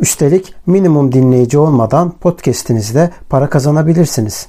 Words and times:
Üstelik 0.00 0.54
minimum 0.66 1.12
dinleyici 1.12 1.58
olmadan 1.58 2.10
podcast'inizde 2.10 3.10
para 3.28 3.50
kazanabilirsiniz. 3.50 4.48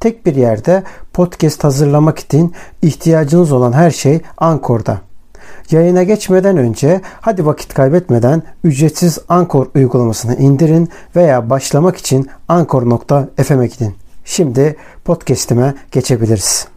Tek 0.00 0.26
bir 0.26 0.34
yerde 0.34 0.82
podcast 1.12 1.64
hazırlamak 1.64 2.18
için 2.18 2.54
ihtiyacınız 2.82 3.52
olan 3.52 3.72
her 3.72 3.90
şey 3.90 4.20
Ankor'da. 4.36 5.00
Yayına 5.70 6.02
geçmeden 6.02 6.56
önce 6.56 7.00
hadi 7.20 7.46
vakit 7.46 7.74
kaybetmeden 7.74 8.42
ücretsiz 8.64 9.18
Ankor 9.28 9.66
uygulamasını 9.74 10.36
indirin 10.36 10.88
veya 11.16 11.50
başlamak 11.50 11.96
için 11.96 12.26
ankor.fm'e 12.48 13.66
gidin. 13.66 13.94
Şimdi 14.24 14.76
podcast'ime 15.04 15.74
geçebiliriz. 15.92 16.68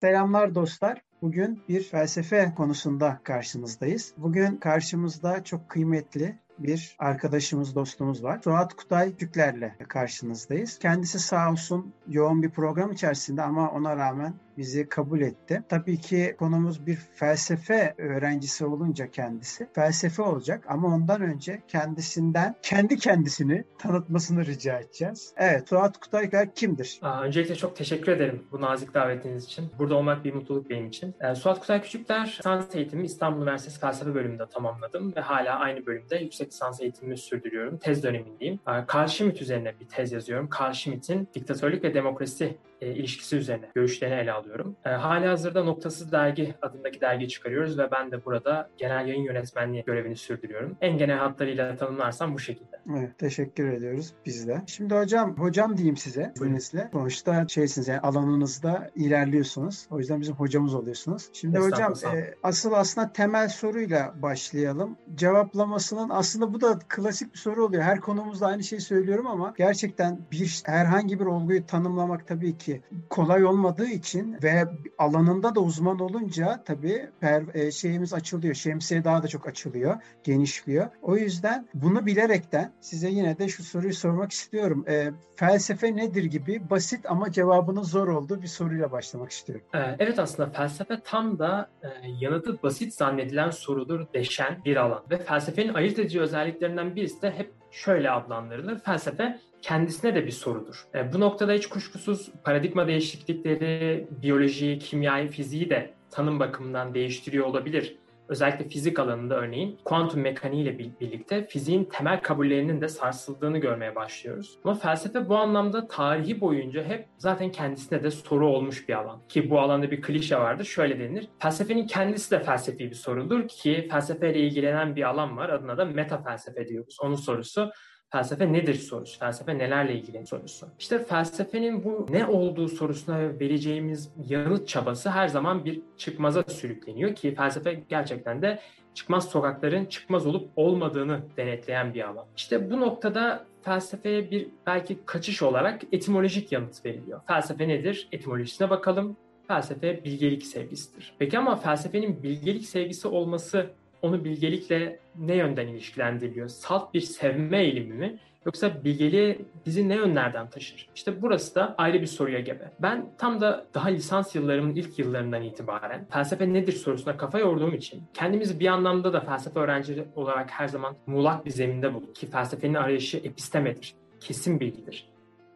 Selamlar 0.00 0.54
dostlar. 0.54 1.02
Bugün 1.22 1.62
bir 1.68 1.82
felsefe 1.82 2.52
konusunda 2.56 3.20
karşınızdayız. 3.24 4.12
Bugün 4.16 4.56
karşımızda 4.56 5.44
çok 5.44 5.68
kıymetli 5.68 6.38
bir 6.62 6.96
arkadaşımız, 6.98 7.74
dostumuz 7.74 8.24
var. 8.24 8.40
Suat 8.44 8.74
Kutay 8.74 9.16
Tükler'le 9.16 9.72
karşınızdayız. 9.88 10.78
Kendisi 10.78 11.18
sağ 11.18 11.50
olsun 11.50 11.92
yoğun 12.08 12.42
bir 12.42 12.50
program 12.50 12.92
içerisinde 12.92 13.42
ama 13.42 13.70
ona 13.70 13.96
rağmen 13.96 14.34
bizi 14.58 14.88
kabul 14.88 15.20
etti. 15.20 15.62
Tabii 15.68 16.00
ki 16.00 16.36
konumuz 16.38 16.86
bir 16.86 16.98
felsefe 17.14 17.94
öğrencisi 17.98 18.66
olunca 18.66 19.10
kendisi 19.10 19.68
felsefe 19.72 20.22
olacak 20.22 20.64
ama 20.68 20.88
ondan 20.88 21.22
önce 21.22 21.62
kendisinden 21.68 22.54
kendi 22.62 22.96
kendisini 22.96 23.64
tanıtmasını 23.78 24.46
rica 24.46 24.78
edeceğiz. 24.78 25.34
Evet, 25.36 25.68
Suat 25.68 25.98
Kutayker 25.98 26.54
kimdir? 26.54 26.98
Aa, 27.02 27.22
öncelikle 27.22 27.54
çok 27.54 27.76
teşekkür 27.76 28.12
ederim 28.12 28.42
bu 28.52 28.60
nazik 28.60 28.94
davetiniz 28.94 29.44
için. 29.44 29.70
Burada 29.78 29.94
olmak 29.94 30.24
bir 30.24 30.34
mutluluk 30.34 30.70
benim 30.70 30.86
için. 30.86 31.14
Ee, 31.20 31.34
Suat 31.34 31.60
Kutay 31.60 31.82
Küçükler 31.82 32.36
lisans 32.38 32.74
eğitimi 32.74 33.04
İstanbul 33.04 33.42
Üniversitesi 33.42 33.80
Felsefe 33.80 34.14
bölümünde 34.14 34.46
tamamladım 34.46 35.16
ve 35.16 35.20
hala 35.20 35.58
aynı 35.58 35.86
bölümde 35.86 36.16
yüksek 36.16 36.51
lisans 36.52 36.80
eğitimimi 36.80 37.18
sürdürüyorum. 37.18 37.78
Tez 37.78 38.02
dönemindeyim. 38.02 38.60
Ee, 38.68 38.70
Carl 38.94 39.08
Schmitt 39.08 39.42
üzerine 39.42 39.74
bir 39.80 39.88
tez 39.88 40.12
yazıyorum. 40.12 40.48
Carl 40.60 40.72
Schmitt'in 40.72 41.28
diktatörlük 41.34 41.84
ve 41.84 41.94
demokrasi 41.94 42.56
e, 42.82 42.94
ilişkisi 42.94 43.36
üzerine 43.36 43.66
görüşlerini 43.74 44.14
ele 44.14 44.32
alıyorum. 44.32 44.76
E, 44.84 44.88
hali 44.88 45.26
hazırda 45.26 45.64
Noktasız 45.64 46.12
Dergi 46.12 46.54
adındaki 46.62 47.00
dergi 47.00 47.28
çıkarıyoruz 47.28 47.78
ve 47.78 47.90
ben 47.90 48.10
de 48.10 48.24
burada 48.24 48.70
genel 48.78 49.06
yayın 49.06 49.22
yönetmenliği 49.22 49.84
görevini 49.84 50.16
sürdürüyorum. 50.16 50.76
En 50.80 50.98
genel 50.98 51.18
hatlarıyla 51.18 51.76
tanımlarsam 51.76 52.34
bu 52.34 52.38
şekilde. 52.38 52.80
Evet, 52.90 53.18
teşekkür 53.18 53.72
ediyoruz 53.72 54.12
biz 54.26 54.48
de. 54.48 54.62
Şimdi 54.66 54.94
hocam, 54.94 55.36
hocam 55.36 55.76
diyeyim 55.76 55.96
size 55.96 56.32
izninizle. 56.36 56.88
Sonuçta 56.92 57.48
şeysiniz 57.48 57.88
yani 57.88 58.00
alanınızda 58.00 58.90
ilerliyorsunuz. 58.94 59.86
O 59.90 59.98
yüzden 59.98 60.20
bizim 60.20 60.34
hocamız 60.34 60.74
oluyorsunuz. 60.74 61.28
Şimdi 61.32 61.58
hocam 61.58 61.94
e, 62.14 62.34
asıl 62.42 62.72
aslında 62.72 63.12
temel 63.12 63.48
soruyla 63.48 64.14
başlayalım. 64.22 64.96
Cevaplamasının 65.14 66.08
aslında 66.10 66.41
bu 66.54 66.60
da 66.60 66.78
klasik 66.88 67.32
bir 67.32 67.38
soru 67.38 67.64
oluyor. 67.64 67.82
Her 67.82 68.00
konumuzda 68.00 68.46
aynı 68.46 68.64
şeyi 68.64 68.80
söylüyorum 68.80 69.26
ama 69.26 69.54
gerçekten 69.58 70.20
bir 70.32 70.62
herhangi 70.66 71.20
bir 71.20 71.26
olguyu 71.26 71.66
tanımlamak 71.66 72.28
tabii 72.28 72.58
ki 72.58 72.62
ki 72.62 72.82
kolay 73.10 73.44
olmadığı 73.44 73.86
için 73.86 74.36
ve 74.42 74.64
alanında 74.98 75.54
da 75.54 75.60
uzman 75.60 75.98
olunca 75.98 76.62
tabii 76.64 77.08
per, 77.20 77.42
e, 77.54 77.72
şeyimiz 77.72 78.14
açılıyor. 78.14 78.54
Şemsiye 78.54 79.04
daha 79.04 79.22
da 79.22 79.28
çok 79.28 79.48
açılıyor, 79.48 79.96
genişliyor. 80.24 80.86
O 81.02 81.16
yüzden 81.16 81.68
bunu 81.74 82.06
bilerekten 82.06 82.72
size 82.80 83.08
yine 83.08 83.38
de 83.38 83.48
şu 83.48 83.62
soruyu 83.62 83.94
sormak 83.94 84.32
istiyorum. 84.32 84.84
E, 84.88 85.10
felsefe 85.36 85.96
nedir 85.96 86.24
gibi 86.24 86.70
basit 86.70 87.10
ama 87.10 87.32
cevabının 87.32 87.82
zor 87.82 88.08
olduğu 88.08 88.42
bir 88.42 88.46
soruyla 88.46 88.92
başlamak 88.92 89.30
istiyorum. 89.30 89.66
E, 89.74 89.78
evet 89.98 90.18
aslında 90.18 90.50
felsefe 90.50 91.00
tam 91.04 91.38
da 91.38 91.70
e, 91.82 91.88
yanıtı 92.20 92.62
basit 92.62 92.94
zannedilen 92.94 93.50
sorudur 93.50 94.06
deşen 94.14 94.58
bir 94.64 94.76
alan. 94.76 95.02
Ve 95.10 95.18
felsefenin 95.18 95.74
ayırt 95.74 95.98
edici 95.98 96.20
özelliklerinden 96.22 96.96
birisi 96.96 97.22
de 97.22 97.30
hep 97.30 97.52
şöyle 97.70 98.10
adlandırılır. 98.10 98.78
Felsefe 98.78 99.38
kendisine 99.62 100.14
de 100.14 100.26
bir 100.26 100.30
sorudur. 100.30 100.86
E, 100.94 101.12
bu 101.12 101.20
noktada 101.20 101.52
hiç 101.52 101.66
kuşkusuz 101.66 102.30
paradigma 102.44 102.86
değişiklikleri 102.86 104.06
biyolojiyi, 104.10 104.78
kimyayı, 104.78 105.28
fiziği 105.28 105.70
de 105.70 105.94
tanım 106.10 106.40
bakımından 106.40 106.94
değiştiriyor 106.94 107.46
olabilir. 107.46 107.96
Özellikle 108.32 108.68
fizik 108.68 108.98
alanında 108.98 109.36
örneğin 109.36 109.78
kuantum 109.84 110.20
mekaniği 110.20 110.62
ile 110.62 110.78
birlikte 110.78 111.46
fiziğin 111.46 111.84
temel 111.84 112.20
kabullerinin 112.20 112.80
de 112.80 112.88
sarsıldığını 112.88 113.58
görmeye 113.58 113.94
başlıyoruz. 113.94 114.58
Ama 114.64 114.74
felsefe 114.74 115.28
bu 115.28 115.36
anlamda 115.36 115.88
tarihi 115.88 116.40
boyunca 116.40 116.84
hep 116.84 117.08
zaten 117.18 117.52
kendisine 117.52 118.02
de 118.02 118.10
soru 118.10 118.48
olmuş 118.48 118.88
bir 118.88 118.94
alan. 118.94 119.22
Ki 119.28 119.50
bu 119.50 119.60
alanda 119.60 119.90
bir 119.90 120.02
klişe 120.02 120.36
vardır. 120.36 120.64
Şöyle 120.64 121.00
denir. 121.00 121.28
Felsefenin 121.38 121.86
kendisi 121.86 122.30
de 122.30 122.42
felsefi 122.42 122.90
bir 122.90 122.94
sorudur 122.94 123.48
ki 123.48 123.88
felsefeyle 123.90 124.40
ilgilenen 124.40 124.96
bir 124.96 125.02
alan 125.02 125.36
var. 125.36 125.48
Adına 125.48 125.78
da 125.78 125.84
meta 125.84 126.22
felsefe 126.22 126.68
diyoruz. 126.68 126.96
Onun 127.02 127.14
sorusu 127.14 127.70
felsefe 128.12 128.52
nedir 128.52 128.74
sorusu, 128.74 129.18
felsefe 129.18 129.58
nelerle 129.58 129.94
ilgili 129.94 130.26
sorusu. 130.26 130.68
İşte 130.78 131.04
felsefenin 131.04 131.84
bu 131.84 132.06
ne 132.10 132.26
olduğu 132.26 132.68
sorusuna 132.68 133.18
vereceğimiz 133.40 134.12
yanıt 134.28 134.68
çabası 134.68 135.10
her 135.10 135.28
zaman 135.28 135.64
bir 135.64 135.80
çıkmaza 135.96 136.42
sürükleniyor 136.42 137.14
ki 137.14 137.34
felsefe 137.34 137.82
gerçekten 137.88 138.42
de 138.42 138.58
çıkmaz 138.94 139.28
sokakların 139.28 139.84
çıkmaz 139.84 140.26
olup 140.26 140.50
olmadığını 140.56 141.20
denetleyen 141.36 141.94
bir 141.94 142.08
alan. 142.08 142.26
İşte 142.36 142.70
bu 142.70 142.80
noktada 142.80 143.46
felsefeye 143.62 144.30
bir 144.30 144.48
belki 144.66 144.98
kaçış 145.06 145.42
olarak 145.42 145.82
etimolojik 145.92 146.52
yanıt 146.52 146.84
veriliyor. 146.84 147.20
Felsefe 147.26 147.68
nedir? 147.68 148.08
Etimolojisine 148.12 148.70
bakalım. 148.70 149.16
Felsefe 149.48 150.04
bilgelik 150.04 150.46
sevgisidir. 150.46 151.14
Peki 151.18 151.38
ama 151.38 151.56
felsefenin 151.56 152.22
bilgelik 152.22 152.64
sevgisi 152.64 153.08
olması 153.08 153.70
onu 154.02 154.24
bilgelikle 154.24 154.98
ne 155.18 155.34
yönden 155.36 155.68
ilişkilendiriliyor? 155.68 156.48
Salt 156.48 156.94
bir 156.94 157.00
sevme 157.00 157.62
eğilimi 157.62 157.94
mi? 157.94 158.18
Yoksa 158.46 158.84
bilgeliğe 158.84 159.38
bizi 159.66 159.88
ne 159.88 159.94
yönlerden 159.94 160.50
taşır? 160.50 160.88
İşte 160.94 161.22
burası 161.22 161.54
da 161.54 161.74
ayrı 161.78 162.00
bir 162.00 162.06
soruya 162.06 162.40
gebe. 162.40 162.72
Ben 162.78 163.06
tam 163.18 163.40
da 163.40 163.66
daha 163.74 163.88
lisans 163.88 164.34
yıllarımın 164.34 164.74
ilk 164.74 164.98
yıllarından 164.98 165.42
itibaren 165.42 166.06
felsefe 166.10 166.52
nedir 166.52 166.72
sorusuna 166.72 167.16
kafa 167.16 167.38
yorduğum 167.38 167.74
için 167.74 168.02
kendimizi 168.14 168.60
bir 168.60 168.66
anlamda 168.66 169.12
da 169.12 169.20
felsefe 169.20 169.60
öğrencileri 169.60 170.06
olarak 170.16 170.50
her 170.50 170.68
zaman 170.68 170.96
muğlak 171.06 171.46
bir 171.46 171.50
zeminde 171.50 171.94
bulduk. 171.94 172.16
Ki 172.16 172.30
felsefenin 172.30 172.74
arayışı 172.74 173.16
epistemedir, 173.16 173.94
kesin 174.20 174.60
bilgidir. 174.60 175.08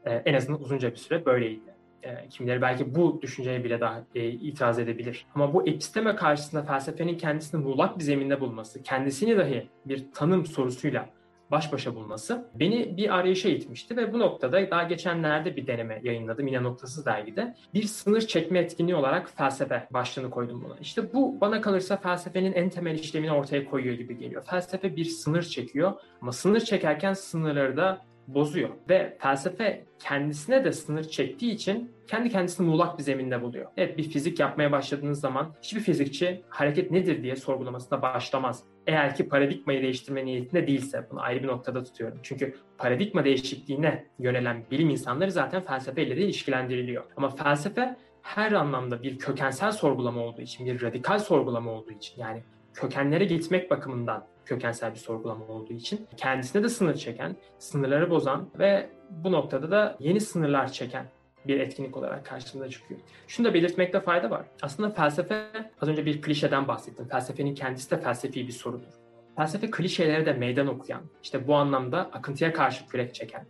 Ee, 0.04 0.10
en 0.10 0.34
azından 0.34 0.62
uzunca 0.62 0.90
bir 0.90 0.96
süre 0.96 1.26
böyleydi 1.26 1.75
e, 2.06 2.28
kimileri 2.28 2.62
belki 2.62 2.94
bu 2.94 3.22
düşünceye 3.22 3.64
bile 3.64 3.80
daha 3.80 4.04
e, 4.14 4.28
itiraz 4.28 4.78
edebilir. 4.78 5.26
Ama 5.34 5.54
bu 5.54 5.68
episteme 5.68 6.16
karşısında 6.16 6.62
felsefenin 6.62 7.18
kendisini 7.18 7.62
muğlak 7.62 7.98
bir 7.98 8.04
zeminde 8.04 8.40
bulması, 8.40 8.82
kendisini 8.82 9.38
dahi 9.38 9.68
bir 9.86 10.06
tanım 10.14 10.46
sorusuyla 10.46 11.08
baş 11.50 11.72
başa 11.72 11.94
bulması 11.94 12.48
beni 12.54 12.96
bir 12.96 13.14
arayışa 13.14 13.48
itmişti 13.48 13.96
ve 13.96 14.12
bu 14.12 14.18
noktada 14.18 14.70
daha 14.70 14.82
geçenlerde 14.82 15.56
bir 15.56 15.66
deneme 15.66 16.00
yayınladım 16.02 16.46
yine 16.46 16.62
Noktasız 16.62 17.06
dergide. 17.06 17.54
Bir 17.74 17.82
sınır 17.82 18.20
çekme 18.20 18.58
etkinliği 18.58 18.96
olarak 18.96 19.30
felsefe 19.30 19.88
başlığını 19.90 20.30
koydum 20.30 20.64
buna. 20.64 20.76
İşte 20.80 21.12
bu 21.12 21.40
bana 21.40 21.60
kalırsa 21.60 21.96
felsefenin 21.96 22.52
en 22.52 22.70
temel 22.70 22.98
işlemini 22.98 23.32
ortaya 23.32 23.64
koyuyor 23.64 23.94
gibi 23.94 24.18
geliyor. 24.18 24.44
Felsefe 24.50 24.96
bir 24.96 25.04
sınır 25.04 25.42
çekiyor 25.42 25.92
ama 26.22 26.32
sınır 26.32 26.60
çekerken 26.60 27.12
sınırları 27.12 27.76
da 27.76 28.00
bozuyor. 28.28 28.70
Ve 28.90 29.16
felsefe 29.20 29.84
kendisine 29.98 30.64
de 30.64 30.72
sınır 30.72 31.04
çektiği 31.04 31.52
için 31.52 31.90
kendi 32.06 32.30
kendisini 32.30 32.66
muğlak 32.66 32.98
bir 32.98 33.02
zeminde 33.02 33.42
buluyor. 33.42 33.66
Evet 33.76 33.98
bir 33.98 34.02
fizik 34.02 34.40
yapmaya 34.40 34.72
başladığınız 34.72 35.20
zaman 35.20 35.54
hiçbir 35.62 35.80
fizikçi 35.80 36.42
hareket 36.48 36.90
nedir 36.90 37.22
diye 37.22 37.36
sorgulamasına 37.36 38.02
başlamaz. 38.02 38.62
Eğer 38.86 39.14
ki 39.14 39.28
paradigmayı 39.28 39.82
değiştirme 39.82 40.24
niyetinde 40.24 40.66
değilse 40.66 41.06
bunu 41.10 41.20
ayrı 41.20 41.42
bir 41.42 41.48
noktada 41.48 41.84
tutuyorum. 41.84 42.18
Çünkü 42.22 42.54
paradigma 42.78 43.24
değişikliğine 43.24 44.06
yönelen 44.18 44.64
bilim 44.70 44.90
insanları 44.90 45.32
zaten 45.32 45.62
felsefeyle 45.62 46.16
de 46.16 46.20
ilişkilendiriliyor. 46.20 47.04
Ama 47.16 47.30
felsefe 47.30 47.96
her 48.22 48.52
anlamda 48.52 49.02
bir 49.02 49.18
kökensel 49.18 49.72
sorgulama 49.72 50.20
olduğu 50.20 50.42
için, 50.42 50.66
bir 50.66 50.82
radikal 50.82 51.18
sorgulama 51.18 51.70
olduğu 51.70 51.92
için 51.92 52.20
yani 52.20 52.42
kökenlere 52.74 53.24
gitmek 53.24 53.70
bakımından 53.70 54.26
kökensel 54.46 54.90
bir 54.90 54.98
sorgulama 54.98 55.46
olduğu 55.46 55.72
için 55.72 56.06
kendisine 56.16 56.62
de 56.62 56.68
sınır 56.68 56.94
çeken, 56.94 57.36
sınırları 57.58 58.10
bozan 58.10 58.48
ve 58.58 58.90
bu 59.10 59.32
noktada 59.32 59.70
da 59.70 59.96
yeni 60.00 60.20
sınırlar 60.20 60.72
çeken 60.72 61.06
bir 61.46 61.60
etkinlik 61.60 61.96
olarak 61.96 62.26
karşımıza 62.26 62.70
çıkıyor. 62.70 63.00
Şunu 63.28 63.46
da 63.46 63.54
belirtmekte 63.54 64.00
fayda 64.00 64.30
var. 64.30 64.46
Aslında 64.62 64.90
felsefe, 64.90 65.46
az 65.80 65.88
önce 65.88 66.06
bir 66.06 66.22
klişeden 66.22 66.68
bahsettim. 66.68 67.08
Felsefenin 67.08 67.54
kendisi 67.54 67.90
de 67.90 68.00
felsefi 68.00 68.46
bir 68.46 68.52
sorudur. 68.52 68.92
Felsefe 69.36 69.70
klişelere 69.70 70.26
de 70.26 70.32
meydan 70.32 70.66
okuyan, 70.66 71.02
işte 71.22 71.46
bu 71.46 71.54
anlamda 71.54 71.98
akıntıya 71.98 72.52
karşı 72.52 72.86
kürek 72.86 73.14
çeken, 73.14 73.46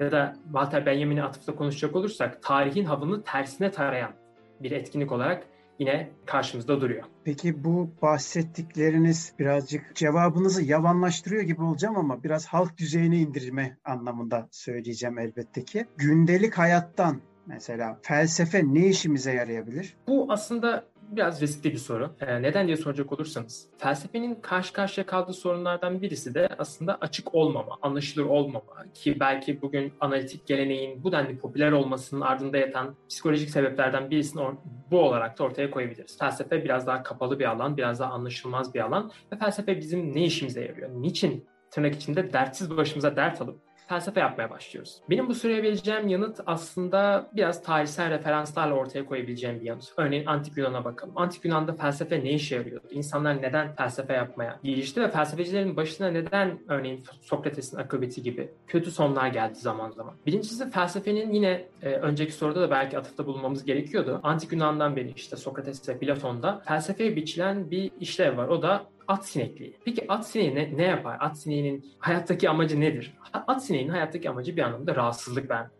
ya 0.00 0.12
da 0.12 0.36
Walter 0.44 0.86
Benjamin'e 0.86 1.22
atıfta 1.22 1.54
konuşacak 1.54 1.96
olursak 1.96 2.42
tarihin 2.42 2.84
havını 2.84 3.22
tersine 3.22 3.70
tarayan 3.70 4.12
bir 4.60 4.70
etkinlik 4.70 5.12
olarak 5.12 5.46
yine 5.80 6.10
karşımızda 6.26 6.80
duruyor. 6.80 7.04
Peki 7.24 7.64
bu 7.64 7.90
bahsettikleriniz 8.02 9.32
birazcık 9.38 9.96
cevabınızı 9.96 10.62
yavanlaştırıyor 10.62 11.42
gibi 11.42 11.62
olacağım 11.62 11.96
ama 11.96 12.24
biraz 12.24 12.46
halk 12.46 12.78
düzeyine 12.78 13.16
indirme 13.16 13.76
anlamında 13.84 14.48
söyleyeceğim 14.50 15.18
elbette 15.18 15.64
ki. 15.64 15.86
Gündelik 15.96 16.58
hayattan 16.58 17.20
mesela 17.46 17.98
felsefe 18.02 18.62
ne 18.64 18.86
işimize 18.86 19.32
yarayabilir? 19.32 19.96
Bu 20.08 20.26
aslında 20.28 20.84
biraz 21.16 21.42
riskli 21.42 21.72
bir 21.72 21.78
soru. 21.78 22.10
Ee, 22.20 22.42
neden 22.42 22.66
diye 22.66 22.76
soracak 22.76 23.12
olursanız. 23.12 23.66
Felsefenin 23.78 24.34
karşı 24.34 24.72
karşıya 24.72 25.06
kaldığı 25.06 25.32
sorunlardan 25.32 26.02
birisi 26.02 26.34
de 26.34 26.48
aslında 26.58 26.98
açık 27.00 27.34
olmama, 27.34 27.78
anlaşılır 27.82 28.24
olmama 28.24 28.84
ki 28.94 29.20
belki 29.20 29.62
bugün 29.62 29.92
analitik 30.00 30.46
geleneğin 30.46 31.04
bu 31.04 31.12
denli 31.12 31.38
popüler 31.38 31.72
olmasının 31.72 32.20
ardında 32.20 32.56
yatan 32.56 32.96
psikolojik 33.08 33.50
sebeplerden 33.50 34.10
birisini 34.10 34.42
bu 34.90 35.00
olarak 35.00 35.38
da 35.38 35.44
ortaya 35.44 35.70
koyabiliriz. 35.70 36.18
Felsefe 36.18 36.64
biraz 36.64 36.86
daha 36.86 37.02
kapalı 37.02 37.38
bir 37.38 37.44
alan, 37.44 37.76
biraz 37.76 38.00
daha 38.00 38.12
anlaşılmaz 38.12 38.74
bir 38.74 38.80
alan 38.80 39.12
ve 39.32 39.38
felsefe 39.38 39.78
bizim 39.78 40.14
ne 40.14 40.24
işimize 40.24 40.64
yarıyor? 40.64 40.90
Niçin 40.90 41.46
tırnak 41.70 41.94
içinde 41.94 42.32
dertsiz 42.32 42.76
başımıza 42.76 43.16
dert 43.16 43.40
alıp 43.40 43.69
felsefe 43.90 44.20
yapmaya 44.20 44.50
başlıyoruz. 44.50 44.96
Benim 45.10 45.28
bu 45.28 45.34
soruya 45.34 45.62
vereceğim 45.62 46.08
yanıt 46.08 46.40
aslında 46.46 47.30
biraz 47.36 47.62
tarihsel 47.62 48.10
referanslarla 48.10 48.74
ortaya 48.74 49.06
koyabileceğim 49.06 49.60
bir 49.60 49.64
yanıt. 49.64 49.84
Örneğin 49.96 50.26
Antik 50.26 50.56
Yunan'a 50.56 50.84
bakalım. 50.84 51.12
Antik 51.16 51.44
Yunan'da 51.44 51.72
felsefe 51.72 52.24
ne 52.24 52.32
işe 52.32 52.56
yarıyordu? 52.56 52.86
İnsanlar 52.90 53.42
neden 53.42 53.74
felsefe 53.74 54.12
yapmaya 54.12 54.58
girişti 54.64 55.00
ve 55.00 55.10
felsefecilerin 55.10 55.76
başına 55.76 56.08
neden 56.08 56.58
örneğin 56.68 57.04
Sokrates'in 57.20 57.76
akıbeti 57.76 58.22
gibi 58.22 58.48
kötü 58.66 58.90
sonlar 58.90 59.28
geldi 59.28 59.54
zaman 59.54 59.90
zaman? 59.90 60.14
Birincisi 60.26 60.70
felsefenin 60.70 61.32
yine 61.32 61.64
e, 61.82 61.90
önceki 61.90 62.32
soruda 62.32 62.60
da 62.60 62.70
belki 62.70 62.98
atıfta 62.98 63.26
bulunmamız 63.26 63.64
gerekiyordu. 63.64 64.20
Antik 64.22 64.52
Yunan'dan 64.52 64.96
beri 64.96 65.12
işte 65.16 65.36
Sokrates 65.36 65.88
ve 65.88 65.98
Platon'da 65.98 66.62
felsefeye 66.66 67.16
biçilen 67.16 67.70
bir 67.70 67.90
işlev 68.00 68.36
var. 68.36 68.48
O 68.48 68.62
da 68.62 68.86
at 69.10 69.26
sinekliği. 69.26 69.76
Peki 69.84 70.12
at 70.12 70.28
sineği 70.28 70.54
ne, 70.54 70.76
ne 70.76 70.82
yapar? 70.82 71.16
At 71.20 71.38
sineğinin 71.38 71.84
hayattaki 71.98 72.50
amacı 72.50 72.80
nedir? 72.80 73.14
At 73.32 73.64
sineğinin 73.64 73.90
hayattaki 73.90 74.30
amacı 74.30 74.56
bir 74.56 74.62
anlamda 74.62 74.94
rahatsızlık 74.94 75.50
vermektir. 75.50 75.79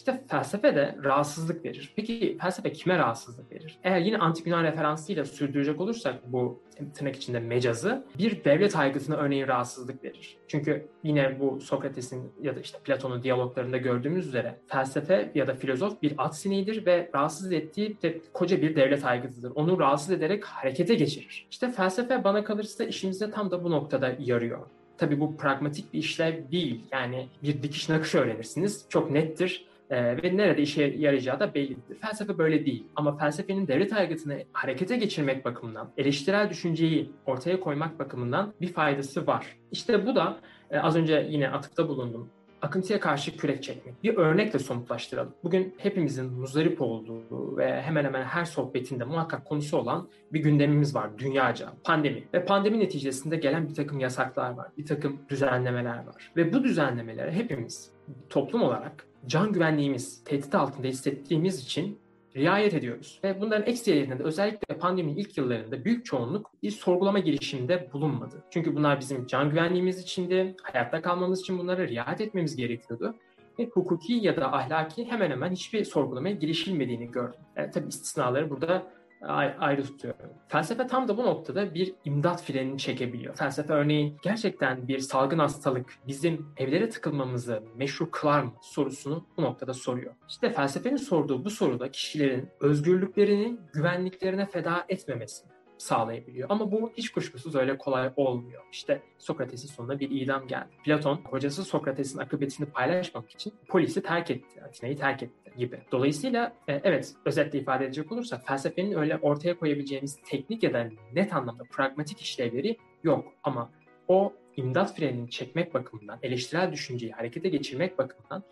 İşte 0.00 0.22
felsefe 0.28 0.74
de 0.76 0.96
rahatsızlık 1.04 1.64
verir. 1.64 1.92
Peki 1.96 2.38
felsefe 2.40 2.72
kime 2.72 2.98
rahatsızlık 2.98 3.52
verir? 3.52 3.78
Eğer 3.84 3.98
yine 3.98 4.18
antik 4.18 4.46
Yunan 4.46 4.64
referansıyla 4.64 5.24
sürdürecek 5.24 5.80
olursak 5.80 6.32
bu 6.32 6.62
tırnak 6.94 7.16
içinde 7.16 7.40
mecazı 7.40 8.06
bir 8.18 8.44
devlet 8.44 8.76
aygıtına 8.76 9.16
örneğin 9.16 9.48
rahatsızlık 9.48 10.04
verir. 10.04 10.36
Çünkü 10.48 10.88
yine 11.02 11.40
bu 11.40 11.60
Sokrates'in 11.60 12.32
ya 12.42 12.56
da 12.56 12.60
işte 12.60 12.78
Platon'un 12.84 13.22
diyaloglarında 13.22 13.76
gördüğümüz 13.76 14.26
üzere 14.26 14.58
felsefe 14.66 15.32
ya 15.34 15.46
da 15.46 15.54
filozof 15.54 16.02
bir 16.02 16.14
at 16.18 16.36
sineğidir 16.36 16.86
ve 16.86 17.10
rahatsız 17.14 17.52
ettiği 17.52 18.02
de 18.02 18.20
koca 18.32 18.62
bir 18.62 18.76
devlet 18.76 19.04
aygıtıdır. 19.04 19.52
Onu 19.54 19.78
rahatsız 19.78 20.10
ederek 20.10 20.44
harekete 20.44 20.94
geçirir. 20.94 21.46
İşte 21.50 21.70
felsefe 21.70 22.24
bana 22.24 22.44
kalırsa 22.44 22.84
işimize 22.84 23.30
tam 23.30 23.50
da 23.50 23.64
bu 23.64 23.70
noktada 23.70 24.16
yarıyor. 24.18 24.66
Tabii 24.98 25.20
bu 25.20 25.36
pragmatik 25.36 25.92
bir 25.92 25.98
işlev 25.98 26.50
değil. 26.52 26.84
Yani 26.92 27.28
bir 27.42 27.62
dikiş 27.62 27.88
nakış 27.88 28.14
öğrenirsiniz. 28.14 28.86
Çok 28.88 29.10
nettir 29.10 29.69
ee, 29.90 30.22
ve 30.22 30.36
nerede 30.36 30.62
işe 30.62 30.82
yarayacağı 30.82 31.40
da 31.40 31.54
bellidir. 31.54 31.96
Felsefe 32.00 32.38
böyle 32.38 32.66
değil. 32.66 32.84
Ama 32.96 33.16
felsefenin 33.16 33.68
devlet 33.68 33.92
aygıtını 33.92 34.42
harekete 34.52 34.96
geçirmek 34.96 35.44
bakımından, 35.44 35.90
eleştirel 35.96 36.50
düşünceyi 36.50 37.10
ortaya 37.26 37.60
koymak 37.60 37.98
bakımından 37.98 38.52
bir 38.60 38.72
faydası 38.72 39.26
var. 39.26 39.56
İşte 39.72 40.06
bu 40.06 40.16
da 40.16 40.36
e, 40.70 40.78
az 40.78 40.96
önce 40.96 41.26
yine 41.30 41.48
atıkta 41.48 41.88
bulundum 41.88 42.30
akıntıya 42.62 43.00
karşı 43.00 43.36
kürek 43.36 43.62
çekmek. 43.62 44.02
Bir 44.02 44.16
örnekle 44.16 44.58
somutlaştıralım. 44.58 45.34
Bugün 45.44 45.74
hepimizin 45.78 46.32
muzdarip 46.32 46.82
olduğu 46.82 47.56
ve 47.56 47.82
hemen 47.82 48.04
hemen 48.04 48.22
her 48.22 48.44
sohbetinde 48.44 49.04
muhakkak 49.04 49.44
konusu 49.44 49.78
olan 49.78 50.08
bir 50.32 50.40
gündemimiz 50.40 50.94
var 50.94 51.18
dünyaca. 51.18 51.72
Pandemi. 51.84 52.24
Ve 52.34 52.44
pandemi 52.44 52.78
neticesinde 52.78 53.36
gelen 53.36 53.68
bir 53.68 53.74
takım 53.74 54.00
yasaklar 54.00 54.50
var. 54.50 54.68
Bir 54.78 54.86
takım 54.86 55.18
düzenlemeler 55.28 56.06
var. 56.06 56.32
Ve 56.36 56.52
bu 56.52 56.64
düzenlemelere 56.64 57.32
hepimiz 57.32 57.92
toplum 58.28 58.62
olarak 58.62 59.06
can 59.26 59.52
güvenliğimiz 59.52 60.24
tehdit 60.24 60.54
altında 60.54 60.86
hissettiğimiz 60.86 61.62
için 61.62 61.98
riayet 62.36 62.74
ediyoruz. 62.74 63.20
Ve 63.24 63.40
bunların 63.40 63.66
eksilerinde 63.66 64.18
de 64.18 64.22
özellikle 64.22 64.78
pandeminin 64.78 65.16
ilk 65.16 65.38
yıllarında 65.38 65.84
büyük 65.84 66.04
çoğunluk 66.04 66.50
bir 66.62 66.70
sorgulama 66.70 67.18
girişiminde 67.18 67.88
bulunmadı. 67.92 68.44
Çünkü 68.50 68.76
bunlar 68.76 69.00
bizim 69.00 69.26
can 69.26 69.50
güvenliğimiz 69.50 70.02
içindi, 70.02 70.56
hayatta 70.62 71.02
kalmamız 71.02 71.40
için 71.40 71.58
bunlara 71.58 71.88
riayet 71.88 72.20
etmemiz 72.20 72.56
gerekiyordu. 72.56 73.14
Ve 73.58 73.66
hukuki 73.66 74.12
ya 74.12 74.36
da 74.36 74.52
ahlaki 74.52 75.04
hemen 75.04 75.30
hemen 75.30 75.52
hiçbir 75.52 75.84
sorgulamaya 75.84 76.34
girişilmediğini 76.34 77.10
gördüm. 77.10 77.40
Yani 77.56 77.70
tabii 77.70 77.88
istisnaları 77.88 78.50
burada 78.50 78.86
ayrı 79.28 79.82
tutuyorum. 79.82 80.30
Felsefe 80.48 80.86
tam 80.86 81.08
da 81.08 81.16
bu 81.16 81.24
noktada 81.24 81.74
bir 81.74 81.94
imdat 82.04 82.42
frenini 82.42 82.78
çekebiliyor. 82.78 83.36
Felsefe 83.36 83.72
örneğin 83.72 84.18
gerçekten 84.22 84.88
bir 84.88 84.98
salgın 84.98 85.38
hastalık 85.38 85.98
bizim 86.06 86.46
evlere 86.56 86.88
tıkılmamızı 86.88 87.62
meşru 87.76 88.10
kılar 88.10 88.42
mı 88.42 88.52
sorusunu 88.62 89.26
bu 89.36 89.42
noktada 89.42 89.74
soruyor. 89.74 90.14
İşte 90.28 90.52
felsefenin 90.52 90.96
sorduğu 90.96 91.44
bu 91.44 91.50
soruda 91.50 91.90
kişilerin 91.90 92.48
özgürlüklerini 92.60 93.58
güvenliklerine 93.72 94.46
feda 94.46 94.84
etmemesini 94.88 95.59
sağlayabiliyor. 95.80 96.50
Ama 96.50 96.72
bu 96.72 96.92
hiç 96.96 97.10
kuşkusuz 97.10 97.54
öyle 97.54 97.78
kolay 97.78 98.10
olmuyor. 98.16 98.62
İşte 98.72 99.02
Sokrates'in 99.18 99.68
sonunda 99.68 100.00
bir 100.00 100.10
idam 100.10 100.46
geldi. 100.46 100.68
Platon 100.84 101.16
hocası 101.24 101.64
Sokrates'in 101.64 102.18
akıbetini 102.18 102.66
paylaşmak 102.66 103.30
için 103.30 103.52
polisi 103.68 104.02
terk 104.02 104.30
etti, 104.30 104.62
Atina'yı 104.62 104.98
terk 104.98 105.22
etti 105.22 105.52
gibi. 105.58 105.80
Dolayısıyla 105.92 106.52
e, 106.68 106.80
evet 106.84 107.14
özetle 107.24 107.58
ifade 107.58 107.84
edecek 107.84 108.12
olursak 108.12 108.46
felsefenin 108.46 108.92
öyle 108.92 109.16
ortaya 109.16 109.58
koyabileceğimiz 109.58 110.18
teknik 110.24 110.62
ya 110.62 110.72
da 110.72 110.90
net 111.12 111.32
anlamda 111.32 111.62
pragmatik 111.64 112.20
işlevleri 112.20 112.76
yok. 113.02 113.32
Ama 113.42 113.70
o 114.08 114.32
imdat 114.56 114.96
frenini 114.96 115.30
çekmek 115.30 115.74
bakımından, 115.74 116.18
eleştirel 116.22 116.72
düşünceyi 116.72 117.12
harekete 117.12 117.48
geçirmek 117.48 117.98
bakımından 117.98 118.42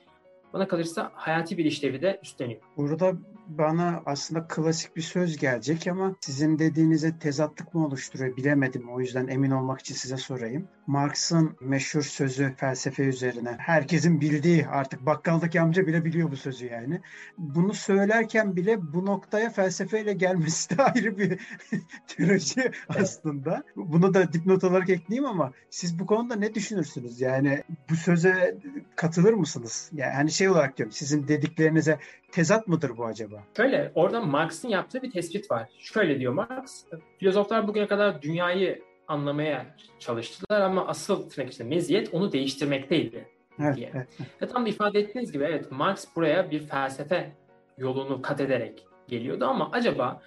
bana 0.52 0.68
kalırsa 0.68 1.10
hayati 1.14 1.58
bir 1.58 1.64
işlevi 1.64 2.02
de 2.02 2.20
üstleniyor. 2.22 2.60
Burada 2.76 3.14
bana 3.48 4.02
aslında 4.06 4.46
klasik 4.48 4.96
bir 4.96 5.02
söz 5.02 5.36
gelecek 5.36 5.86
ama 5.86 6.16
sizin 6.20 6.58
dediğinize 6.58 7.18
tezatlık 7.18 7.74
mı 7.74 7.86
oluşturuyor 7.86 8.36
bilemedim. 8.36 8.88
O 8.88 9.00
yüzden 9.00 9.28
emin 9.28 9.50
olmak 9.50 9.80
için 9.80 9.94
size 9.94 10.16
sorayım. 10.16 10.68
Marx'ın 10.86 11.56
meşhur 11.60 12.02
sözü 12.02 12.54
felsefe 12.56 13.02
üzerine. 13.02 13.54
Herkesin 13.58 14.20
bildiği 14.20 14.66
artık 14.66 15.06
bakkaldaki 15.06 15.60
amca 15.60 15.86
bile 15.86 16.04
biliyor 16.04 16.30
bu 16.30 16.36
sözü 16.36 16.66
yani. 16.66 17.00
Bunu 17.38 17.74
söylerken 17.74 18.56
bile 18.56 18.92
bu 18.92 19.06
noktaya 19.06 19.50
felsefeyle 19.50 20.12
gelmesi 20.12 20.78
de 20.78 20.82
ayrı 20.82 21.18
bir 21.18 21.40
teoloji 22.06 22.70
aslında. 22.88 23.62
Bunu 23.76 24.14
da 24.14 24.32
dipnot 24.32 24.64
olarak 24.64 24.90
ekleyeyim 24.90 25.30
ama 25.30 25.52
siz 25.70 25.98
bu 25.98 26.06
konuda 26.06 26.36
ne 26.36 26.54
düşünürsünüz? 26.54 27.20
Yani 27.20 27.62
bu 27.90 27.96
söze 27.96 28.58
katılır 28.96 29.32
mısınız? 29.32 29.90
Yani 29.92 30.12
hani 30.12 30.30
şey 30.30 30.48
olarak 30.48 30.78
diyorum 30.78 30.92
sizin 30.92 31.28
dediklerinize 31.28 31.98
tezat 32.32 32.68
mıdır 32.68 32.96
bu 32.96 33.06
acaba? 33.06 33.42
Şöyle 33.56 33.92
orada 33.94 34.20
Marx'ın 34.20 34.68
yaptığı 34.68 35.02
bir 35.02 35.10
tespit 35.10 35.50
var. 35.50 35.68
Şöyle 35.78 36.20
diyor 36.20 36.32
Marx, 36.32 36.84
filozoflar 37.18 37.68
bugüne 37.68 37.86
kadar 37.86 38.22
dünyayı 38.22 38.82
anlamaya 39.08 39.66
çalıştılar 39.98 40.60
ama 40.60 40.86
asıl 40.86 41.30
tırnak 41.30 41.52
içinde 41.52 41.68
meziyet 41.68 42.14
onu 42.14 42.32
değiştirmekteydi 42.32 43.28
evet, 43.60 43.76
diye. 43.76 43.90
Evet, 43.94 44.08
evet. 44.20 44.42
Ve 44.42 44.46
tam 44.46 44.66
da 44.66 44.68
ifade 44.68 45.00
ettiğiniz 45.00 45.32
gibi 45.32 45.44
evet 45.44 45.72
Marx 45.72 46.06
buraya 46.16 46.50
bir 46.50 46.60
felsefe 46.60 47.32
yolunu 47.78 48.22
kat 48.22 48.40
ederek 48.40 48.86
geliyordu 49.08 49.44
ama 49.44 49.70
acaba 49.72 50.22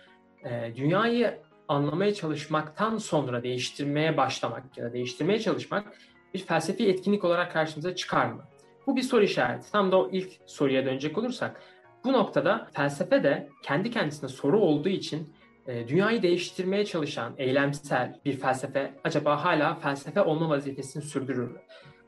e, 0.46 0.72
dünyayı 0.76 1.38
anlamaya 1.68 2.14
çalışmaktan 2.14 2.98
sonra 2.98 3.44
değiştirmeye 3.44 4.18
başlamak 4.18 4.78
ya 4.78 4.86
da 4.86 4.94
değiştirmeye 4.94 5.40
çalışmak 5.40 5.94
bir 6.34 6.40
felsefi 6.40 6.90
etkinlik 6.90 7.24
olarak 7.24 7.54
karşımıza 7.54 7.96
çıkar 7.96 8.26
mı? 8.26 8.42
Bu 8.88 8.96
bir 8.96 9.02
soru 9.02 9.24
işareti. 9.24 9.72
Tam 9.72 9.92
da 9.92 9.98
o 9.98 10.10
ilk 10.12 10.32
soruya 10.46 10.86
dönecek 10.86 11.18
olursak 11.18 11.62
bu 12.04 12.14
noktada 12.14 12.68
felsefe 12.74 13.24
de 13.24 13.50
kendi 13.64 13.92
kendisine 13.92 14.30
soru 14.30 14.60
olduğu 14.60 14.90
için 14.90 15.34
e, 15.68 15.88
dünyayı 15.88 16.22
değiştirmeye 16.22 16.86
çalışan 16.86 17.34
eylemsel 17.38 18.20
bir 18.26 18.38
felsefe 18.38 18.94
acaba 19.04 19.46
hala 19.46 19.76
felsefe 19.76 20.22
olma 20.22 20.50
vazifesini 20.50 21.04
sürdürür 21.04 21.52
mü? 21.52 21.60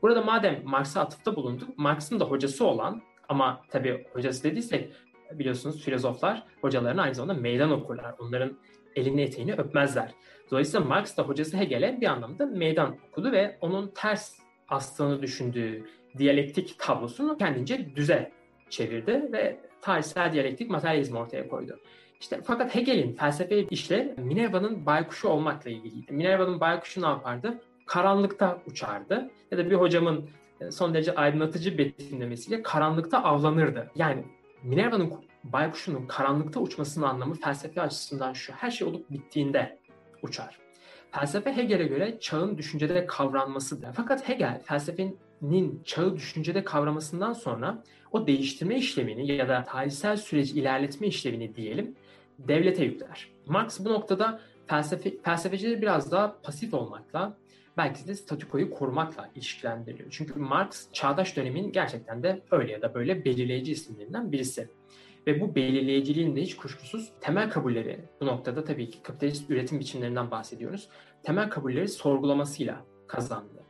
Burada 0.02 0.22
madem 0.22 0.60
Marx'a 0.64 1.00
atıfta 1.00 1.36
bulunduk, 1.36 1.78
Marx'ın 1.78 2.20
da 2.20 2.24
hocası 2.24 2.66
olan 2.66 3.02
ama 3.28 3.62
tabii 3.70 4.06
hocası 4.12 4.44
dediysek 4.44 4.92
biliyorsunuz 5.32 5.82
filozoflar 5.82 6.42
hocalarına 6.60 7.02
aynı 7.02 7.14
zamanda 7.14 7.40
meydan 7.40 7.70
okurlar. 7.70 8.14
Onların 8.18 8.56
elini 8.96 9.22
eteğini 9.22 9.52
öpmezler. 9.52 10.14
Dolayısıyla 10.50 10.86
Marx 10.86 11.16
da 11.16 11.22
hocası 11.22 11.56
Hegel'e 11.56 12.00
bir 12.00 12.06
anlamda 12.06 12.46
meydan 12.46 12.96
okudu 13.08 13.32
ve 13.32 13.58
onun 13.60 13.92
ters 13.94 14.38
astığını 14.68 15.22
düşündüğü 15.22 15.84
diyalektik 16.18 16.78
tablosunu 16.78 17.36
kendince 17.36 17.96
düze 17.96 18.32
çevirdi 18.70 19.28
ve 19.32 19.60
tarihsel 19.84 20.32
diyalektik 20.32 20.70
materyalizm 20.70 21.16
ortaya 21.16 21.48
koydu. 21.48 21.78
İşte 22.20 22.40
fakat 22.44 22.74
Hegel'in 22.74 23.12
felsefe 23.12 23.62
işle 23.62 24.14
Minerva'nın 24.18 24.86
baykuşu 24.86 25.28
olmakla 25.28 25.70
ilgiliydi. 25.70 26.12
Minerva'nın 26.12 26.60
baykuşu 26.60 27.02
ne 27.02 27.06
yapardı? 27.06 27.58
Karanlıkta 27.86 28.58
uçardı. 28.66 29.30
Ya 29.50 29.58
da 29.58 29.70
bir 29.70 29.74
hocamın 29.74 30.28
e, 30.60 30.70
son 30.70 30.94
derece 30.94 31.14
aydınlatıcı 31.14 31.78
betimlemesiyle 31.78 32.62
karanlıkta 32.62 33.24
avlanırdı. 33.24 33.90
Yani 33.94 34.24
Minerva'nın 34.62 35.12
baykuşunun 35.44 36.06
karanlıkta 36.06 36.60
uçmasının 36.60 37.06
anlamı 37.06 37.34
felsefe 37.34 37.80
açısından 37.80 38.32
şu. 38.32 38.52
Her 38.52 38.70
şey 38.70 38.88
olup 38.88 39.10
bittiğinde 39.10 39.78
uçar. 40.22 40.58
Felsefe 41.10 41.56
Hegel'e 41.56 41.84
göre 41.84 42.18
çağın 42.20 42.58
düşüncede 42.58 43.06
kavranmasıdır. 43.06 43.88
Fakat 43.92 44.28
Hegel 44.28 44.62
felsefenin 44.62 45.18
çağı 45.84 46.16
düşüncede 46.16 46.64
kavramasından 46.64 47.32
sonra 47.32 47.82
o 48.12 48.26
değiştirme 48.26 48.76
işlemini 48.76 49.32
ya 49.32 49.48
da 49.48 49.64
tarihsel 49.64 50.16
süreci 50.16 50.60
ilerletme 50.60 51.06
işlemini 51.06 51.56
diyelim 51.56 51.94
devlete 52.38 52.84
yükler. 52.84 53.28
Marx 53.46 53.80
bu 53.80 53.88
noktada 53.88 54.40
felsefe, 54.66 55.12
felsefecileri 55.22 55.82
biraz 55.82 56.12
daha 56.12 56.40
pasif 56.42 56.74
olmakla 56.74 57.36
belki 57.76 58.06
de 58.06 58.14
statükoyu 58.14 58.70
korumakla 58.70 59.30
ilişkilendiriyor. 59.34 60.08
Çünkü 60.10 60.38
Marx 60.38 60.92
çağdaş 60.92 61.36
dönemin 61.36 61.72
gerçekten 61.72 62.22
de 62.22 62.42
öyle 62.50 62.72
ya 62.72 62.82
da 62.82 62.94
böyle 62.94 63.24
belirleyici 63.24 63.72
isimlerinden 63.72 64.32
birisi. 64.32 64.68
Ve 65.26 65.40
bu 65.40 65.54
belirleyiciliğin 65.54 66.36
de 66.36 66.42
hiç 66.42 66.56
kuşkusuz 66.56 67.12
temel 67.20 67.50
kabulleri, 67.50 68.00
bu 68.20 68.26
noktada 68.26 68.64
tabii 68.64 68.90
ki 68.90 69.02
kapitalist 69.02 69.50
üretim 69.50 69.80
biçimlerinden 69.80 70.30
bahsediyoruz, 70.30 70.88
temel 71.22 71.50
kabulleri 71.50 71.88
sorgulamasıyla 71.88 72.84
kazandı. 73.06 73.64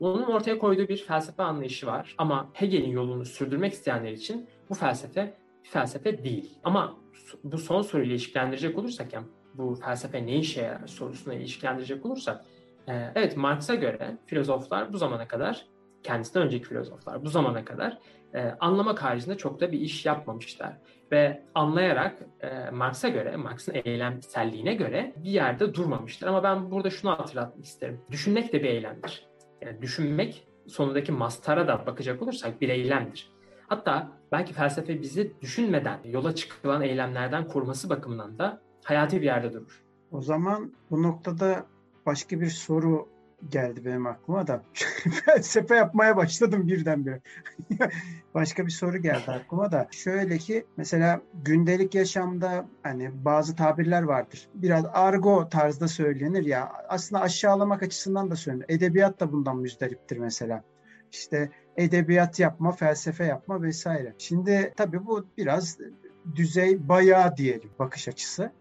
Onun 0.00 0.22
ortaya 0.22 0.58
koyduğu 0.58 0.88
bir 0.88 0.96
felsefe 0.96 1.42
anlayışı 1.42 1.86
var 1.86 2.14
ama 2.18 2.50
Hegel'in 2.52 2.90
yolunu 2.90 3.24
sürdürmek 3.24 3.72
isteyenler 3.72 4.12
için 4.12 4.48
bu 4.70 4.74
felsefe 4.74 5.34
bir 5.64 5.68
felsefe 5.68 6.24
değil. 6.24 6.58
Ama 6.64 6.96
bu 7.44 7.58
son 7.58 7.82
soruyla 7.82 8.12
ilişkilendirecek 8.12 8.78
olursak 8.78 9.12
yani 9.12 9.26
bu 9.54 9.74
felsefe 9.74 10.26
ne 10.26 10.36
işe 10.36 10.62
yarar 10.62 10.86
sorusuna 10.86 11.34
ilişkilendirecek 11.34 12.06
olursak 12.06 12.44
e, 12.88 13.12
evet 13.14 13.36
Marx'a 13.36 13.74
göre 13.74 14.18
filozoflar 14.26 14.92
bu 14.92 14.98
zamana 14.98 15.28
kadar 15.28 15.66
kendisinden 16.02 16.46
önceki 16.46 16.64
filozoflar 16.64 17.24
bu 17.24 17.28
zamana 17.28 17.64
kadar 17.64 17.98
e, 18.34 18.40
anlamak 18.60 19.02
haricinde 19.02 19.36
çok 19.36 19.60
da 19.60 19.72
bir 19.72 19.80
iş 19.80 20.06
yapmamışlar. 20.06 20.76
Ve 21.12 21.42
anlayarak 21.54 22.18
e, 22.40 22.70
Marx'a 22.70 23.08
göre, 23.08 23.36
Marx'ın 23.36 23.74
eylemselliğine 23.84 24.74
göre 24.74 25.12
bir 25.16 25.30
yerde 25.30 25.74
durmamışlar. 25.74 26.28
Ama 26.28 26.42
ben 26.42 26.70
burada 26.70 26.90
şunu 26.90 27.10
hatırlatmak 27.10 27.64
isterim. 27.64 28.00
Düşünmek 28.10 28.52
de 28.52 28.62
bir 28.62 28.68
eylemdir. 28.68 29.26
Yani 29.62 29.82
düşünmek 29.82 30.48
sonundaki 30.66 31.12
mastara 31.12 31.68
da 31.68 31.86
bakacak 31.86 32.22
olursak 32.22 32.60
bir 32.60 32.68
eylemdir. 32.68 33.30
Hatta 33.68 34.10
belki 34.32 34.52
felsefe 34.52 35.02
bizi 35.02 35.32
düşünmeden 35.40 35.98
yola 36.04 36.34
çıkılan 36.34 36.82
eylemlerden 36.82 37.48
koruması 37.48 37.90
bakımından 37.90 38.38
da 38.38 38.60
hayati 38.84 39.20
bir 39.20 39.26
yerde 39.26 39.52
durur. 39.52 39.82
O 40.10 40.20
zaman 40.20 40.72
bu 40.90 41.02
noktada 41.02 41.66
başka 42.06 42.40
bir 42.40 42.46
soru 42.46 43.08
geldi 43.48 43.84
benim 43.84 44.06
aklıma 44.06 44.46
da. 44.46 44.62
Felsefe 45.24 45.76
yapmaya 45.76 46.16
başladım 46.16 46.68
birdenbire. 46.68 47.20
Başka 48.34 48.66
bir 48.66 48.70
soru 48.70 48.98
geldi 48.98 49.30
aklıma 49.30 49.72
da. 49.72 49.88
Şöyle 49.90 50.38
ki 50.38 50.66
mesela 50.76 51.20
gündelik 51.44 51.94
yaşamda 51.94 52.66
hani 52.82 53.24
bazı 53.24 53.56
tabirler 53.56 54.02
vardır. 54.02 54.48
Biraz 54.54 54.84
argo 54.92 55.48
tarzda 55.48 55.88
söylenir 55.88 56.46
ya. 56.46 56.72
Aslında 56.88 57.22
aşağılamak 57.22 57.82
açısından 57.82 58.30
da 58.30 58.36
söylenir. 58.36 58.66
Edebiyat 58.68 59.20
da 59.20 59.32
bundan 59.32 59.56
müzdariptir 59.56 60.16
mesela. 60.16 60.64
İşte 61.12 61.50
edebiyat 61.76 62.40
yapma, 62.40 62.72
felsefe 62.72 63.24
yapma 63.24 63.62
vesaire. 63.62 64.14
Şimdi 64.18 64.72
tabii 64.76 65.06
bu 65.06 65.26
biraz 65.36 65.78
düzey 66.34 66.88
bayağı 66.88 67.36
diyelim 67.36 67.70
bakış 67.78 68.08
açısı. 68.08 68.52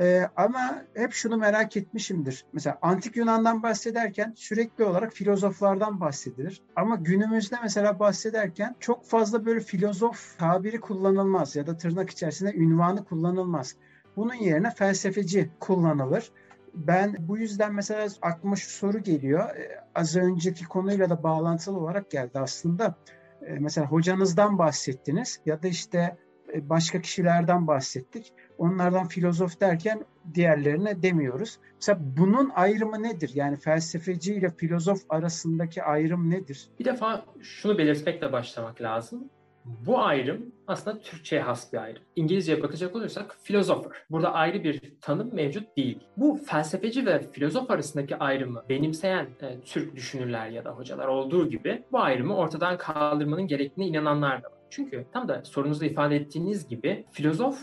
Ee, 0.00 0.28
ama 0.36 0.84
hep 0.94 1.12
şunu 1.12 1.36
merak 1.36 1.76
etmişimdir. 1.76 2.44
Mesela 2.52 2.78
antik 2.82 3.16
Yunan'dan 3.16 3.62
bahsederken 3.62 4.32
sürekli 4.36 4.84
olarak 4.84 5.12
filozoflardan 5.12 6.00
bahsedilir. 6.00 6.62
Ama 6.76 6.96
günümüzde 6.96 7.56
mesela 7.62 7.98
bahsederken 7.98 8.76
çok 8.80 9.04
fazla 9.04 9.46
böyle 9.46 9.60
filozof 9.60 10.38
tabiri 10.38 10.80
kullanılmaz 10.80 11.56
ya 11.56 11.66
da 11.66 11.76
tırnak 11.76 12.10
içerisinde 12.10 12.54
ünvanı 12.54 13.04
kullanılmaz. 13.04 13.76
Bunun 14.16 14.34
yerine 14.34 14.70
felsefeci 14.70 15.50
kullanılır. 15.60 16.32
Ben 16.74 17.16
bu 17.20 17.38
yüzden 17.38 17.74
mesela 17.74 18.08
aklıma 18.22 18.56
şu 18.56 18.70
soru 18.70 18.98
geliyor. 18.98 19.56
Ee, 19.56 19.80
az 19.94 20.16
önceki 20.16 20.64
konuyla 20.64 21.10
da 21.10 21.22
bağlantılı 21.22 21.78
olarak 21.78 22.10
geldi 22.10 22.38
aslında. 22.38 22.94
Ee, 23.42 23.58
mesela 23.58 23.86
hocanızdan 23.86 24.58
bahsettiniz 24.58 25.40
ya 25.46 25.62
da 25.62 25.68
işte 25.68 26.16
e, 26.54 26.68
başka 26.68 27.00
kişilerden 27.00 27.66
bahsettik. 27.66 28.32
Onlardan 28.58 29.08
filozof 29.08 29.60
derken 29.60 30.04
diğerlerine 30.34 31.02
demiyoruz. 31.02 31.58
Mesela 31.74 31.98
bunun 32.16 32.50
ayrımı 32.54 33.02
nedir? 33.02 33.30
Yani 33.34 33.56
felsefeci 33.56 34.34
ile 34.34 34.50
filozof 34.50 34.98
arasındaki 35.08 35.82
ayrım 35.82 36.30
nedir? 36.30 36.68
Bir 36.78 36.84
defa 36.84 37.24
şunu 37.42 37.78
belirtmekle 37.78 38.32
başlamak 38.32 38.82
lazım. 38.82 39.30
Bu 39.64 39.98
ayrım 39.98 40.52
aslında 40.66 41.00
Türkçe'ye 41.00 41.42
has 41.42 41.72
bir 41.72 41.78
ayrım. 41.78 42.02
İngilizceye 42.16 42.62
bakacak 42.62 42.96
olursak 42.96 43.36
philosopher. 43.44 43.92
Burada 44.10 44.32
ayrı 44.32 44.64
bir 44.64 44.80
tanım 45.00 45.34
mevcut 45.34 45.76
değil. 45.76 45.98
Bu 46.16 46.36
felsefeci 46.36 47.06
ve 47.06 47.30
filozof 47.32 47.70
arasındaki 47.70 48.16
ayrımı 48.16 48.62
benimseyen 48.68 49.26
e, 49.42 49.60
Türk 49.60 49.96
düşünürler 49.96 50.48
ya 50.48 50.64
da 50.64 50.70
hocalar 50.70 51.06
olduğu 51.06 51.48
gibi 51.48 51.84
bu 51.92 52.00
ayrımı 52.00 52.36
ortadan 52.36 52.78
kaldırmanın 52.78 53.46
gerektiğine 53.46 53.90
inananlar 53.90 54.42
da 54.42 54.46
var. 54.46 54.58
Çünkü 54.74 55.06
tam 55.12 55.28
da 55.28 55.44
sorunuzda 55.44 55.86
ifade 55.86 56.16
ettiğiniz 56.16 56.68
gibi 56.68 57.04
filozof 57.10 57.58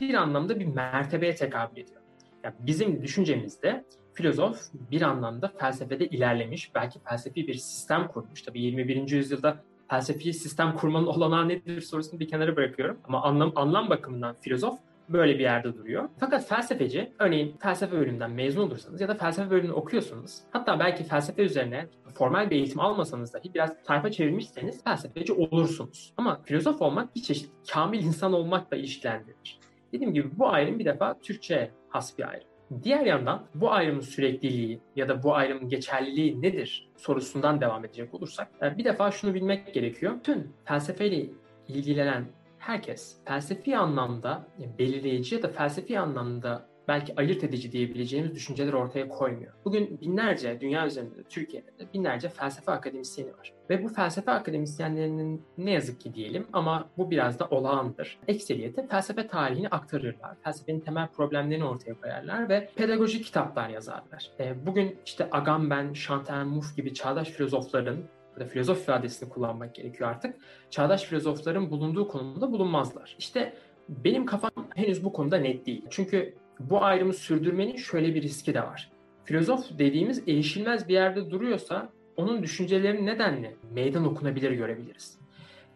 bir 0.00 0.14
anlamda 0.14 0.60
bir 0.60 0.64
mertebeye 0.64 1.34
tekabül 1.34 1.76
ediyor. 1.76 2.00
Yani 2.44 2.54
bizim 2.60 3.02
düşüncemizde 3.02 3.84
filozof 4.14 4.60
bir 4.90 5.02
anlamda 5.02 5.48
felsefede 5.48 6.06
ilerlemiş, 6.06 6.74
belki 6.74 6.98
felsefi 6.98 7.46
bir 7.46 7.54
sistem 7.54 8.08
kurmuş. 8.08 8.42
Tabii 8.42 8.60
21. 8.60 9.10
yüzyılda 9.10 9.62
felsefi 9.90 10.32
sistem 10.32 10.74
kurmanın 10.74 11.06
olanağı 11.06 11.48
nedir 11.48 11.80
sorusunu 11.80 12.20
bir 12.20 12.28
kenara 12.28 12.56
bırakıyorum. 12.56 12.98
Ama 13.04 13.22
anlam, 13.22 13.52
anlam 13.56 13.90
bakımından 13.90 14.34
filozof 14.34 14.78
böyle 15.08 15.34
bir 15.34 15.42
yerde 15.42 15.74
duruyor. 15.74 16.08
Fakat 16.20 16.48
felsefeci, 16.48 17.12
örneğin 17.18 17.56
felsefe 17.56 17.92
bölümünden 17.92 18.30
mezun 18.30 18.62
olursanız 18.62 19.00
ya 19.00 19.08
da 19.08 19.14
felsefe 19.14 19.50
bölümünü 19.50 19.72
okuyorsunuz. 19.72 20.38
Hatta 20.50 20.78
belki 20.78 21.04
felsefe 21.04 21.42
üzerine 21.42 21.86
formal 22.14 22.50
bir 22.50 22.56
eğitim 22.56 22.80
almasanız 22.80 23.34
dahi 23.34 23.54
biraz 23.54 23.76
sayfa 23.86 24.10
çevirmişseniz 24.10 24.84
felsefeci 24.84 25.32
olursunuz. 25.32 26.14
Ama 26.16 26.42
filozof 26.44 26.82
olmak 26.82 27.16
bir 27.16 27.22
çeşit 27.22 27.50
kamil 27.72 28.04
insan 28.04 28.32
olmakla 28.32 28.76
ilişkilendirilir. 28.76 29.58
Dediğim 29.92 30.14
gibi 30.14 30.38
bu 30.38 30.48
ayrım 30.48 30.78
bir 30.78 30.84
defa 30.84 31.18
Türkçe 31.20 31.70
has 31.88 32.18
bir 32.18 32.28
ayrım. 32.28 32.48
Diğer 32.82 33.06
yandan 33.06 33.46
bu 33.54 33.72
ayrımın 33.72 34.00
sürekliliği 34.00 34.80
ya 34.96 35.08
da 35.08 35.22
bu 35.22 35.34
ayrımın 35.34 35.68
geçerliliği 35.68 36.42
nedir 36.42 36.88
sorusundan 36.96 37.60
devam 37.60 37.84
edecek 37.84 38.14
olursak 38.14 38.48
e, 38.62 38.78
bir 38.78 38.84
defa 38.84 39.10
şunu 39.10 39.34
bilmek 39.34 39.74
gerekiyor. 39.74 40.14
Tüm 40.24 40.52
felsefeyle 40.64 41.26
ilgilenen 41.68 42.26
herkes 42.66 43.16
felsefi 43.24 43.76
anlamda 43.76 44.46
belirleyici 44.78 45.34
ya 45.34 45.42
da 45.42 45.48
felsefi 45.48 45.98
anlamda 45.98 46.68
belki 46.88 47.14
ayırt 47.16 47.44
edici 47.44 47.72
diyebileceğimiz 47.72 48.34
düşünceler 48.34 48.72
ortaya 48.72 49.08
koymuyor. 49.08 49.52
Bugün 49.64 50.00
binlerce, 50.00 50.60
dünya 50.60 50.86
üzerinde, 50.86 51.22
Türkiye'de 51.28 51.66
de 51.66 51.92
binlerce 51.94 52.28
felsefe 52.28 52.72
akademisyeni 52.72 53.28
var. 53.28 53.52
Ve 53.70 53.84
bu 53.84 53.88
felsefe 53.88 54.30
akademisyenlerinin 54.30 55.42
ne 55.58 55.70
yazık 55.70 56.00
ki 56.00 56.14
diyelim 56.14 56.46
ama 56.52 56.90
bu 56.98 57.10
biraz 57.10 57.38
da 57.38 57.46
olağandır. 57.46 58.18
Ekseriyete 58.28 58.86
felsefe 58.86 59.26
tarihini 59.26 59.68
aktarırlar. 59.68 60.36
Felsefenin 60.44 60.80
temel 60.80 61.08
problemlerini 61.08 61.64
ortaya 61.64 61.94
koyarlar 62.00 62.48
ve 62.48 62.68
pedagojik 62.76 63.24
kitaplar 63.24 63.68
yazarlar. 63.68 64.30
E, 64.40 64.66
bugün 64.66 64.98
işte 65.06 65.28
Agamben, 65.32 65.92
Chantal 65.92 66.44
Mouffe 66.44 66.74
gibi 66.76 66.94
çağdaş 66.94 67.28
filozofların 67.28 67.98
ya 68.36 68.44
da 68.44 68.48
filozof 68.48 68.82
ifadesini 68.82 69.28
kullanmak 69.28 69.74
gerekiyor 69.74 70.10
artık. 70.10 70.36
Çağdaş 70.70 71.04
filozofların 71.04 71.70
bulunduğu 71.70 72.08
konumda 72.08 72.52
bulunmazlar. 72.52 73.16
İşte 73.18 73.54
benim 73.88 74.26
kafam 74.26 74.52
henüz 74.74 75.04
bu 75.04 75.12
konuda 75.12 75.38
net 75.38 75.66
değil. 75.66 75.84
Çünkü 75.90 76.34
bu 76.60 76.84
ayrımı 76.84 77.12
sürdürmenin 77.12 77.76
şöyle 77.76 78.14
bir 78.14 78.22
riski 78.22 78.54
de 78.54 78.62
var. 78.62 78.90
Filozof 79.24 79.78
dediğimiz 79.78 80.28
erişilmez 80.28 80.88
bir 80.88 80.94
yerde 80.94 81.30
duruyorsa 81.30 81.88
onun 82.16 82.42
düşünceleri 82.42 83.06
nedenle 83.06 83.56
meydan 83.72 84.04
okunabilir 84.06 84.50
görebiliriz. 84.50 85.18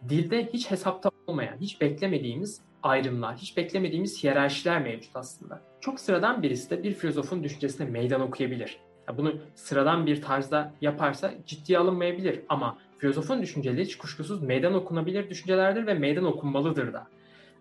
Dilde 0.09 0.45
hiç 0.45 0.71
hesapta 0.71 1.11
olmayan, 1.27 1.57
hiç 1.61 1.81
beklemediğimiz 1.81 2.61
ayrımlar, 2.83 3.37
hiç 3.37 3.57
beklemediğimiz 3.57 4.23
hiyerarşiler 4.23 4.81
mevcut 4.81 5.15
aslında. 5.15 5.61
Çok 5.81 5.99
sıradan 5.99 6.43
birisi 6.43 6.69
de 6.69 6.83
bir 6.83 6.93
filozofun 6.93 7.43
düşüncesine 7.43 7.89
meydan 7.89 8.21
okuyabilir. 8.21 8.79
Bunu 9.17 9.33
sıradan 9.55 10.05
bir 10.05 10.21
tarzda 10.21 10.73
yaparsa 10.81 11.33
ciddiye 11.45 11.79
alınmayabilir 11.79 12.39
ama 12.49 12.77
filozofun 12.97 13.41
düşünceleri 13.41 13.85
hiç 13.85 13.97
kuşkusuz 13.97 14.43
meydan 14.43 14.73
okunabilir 14.73 15.29
düşüncelerdir 15.29 15.87
ve 15.87 15.93
meydan 15.93 16.25
okunmalıdır 16.25 16.93
da. 16.93 17.07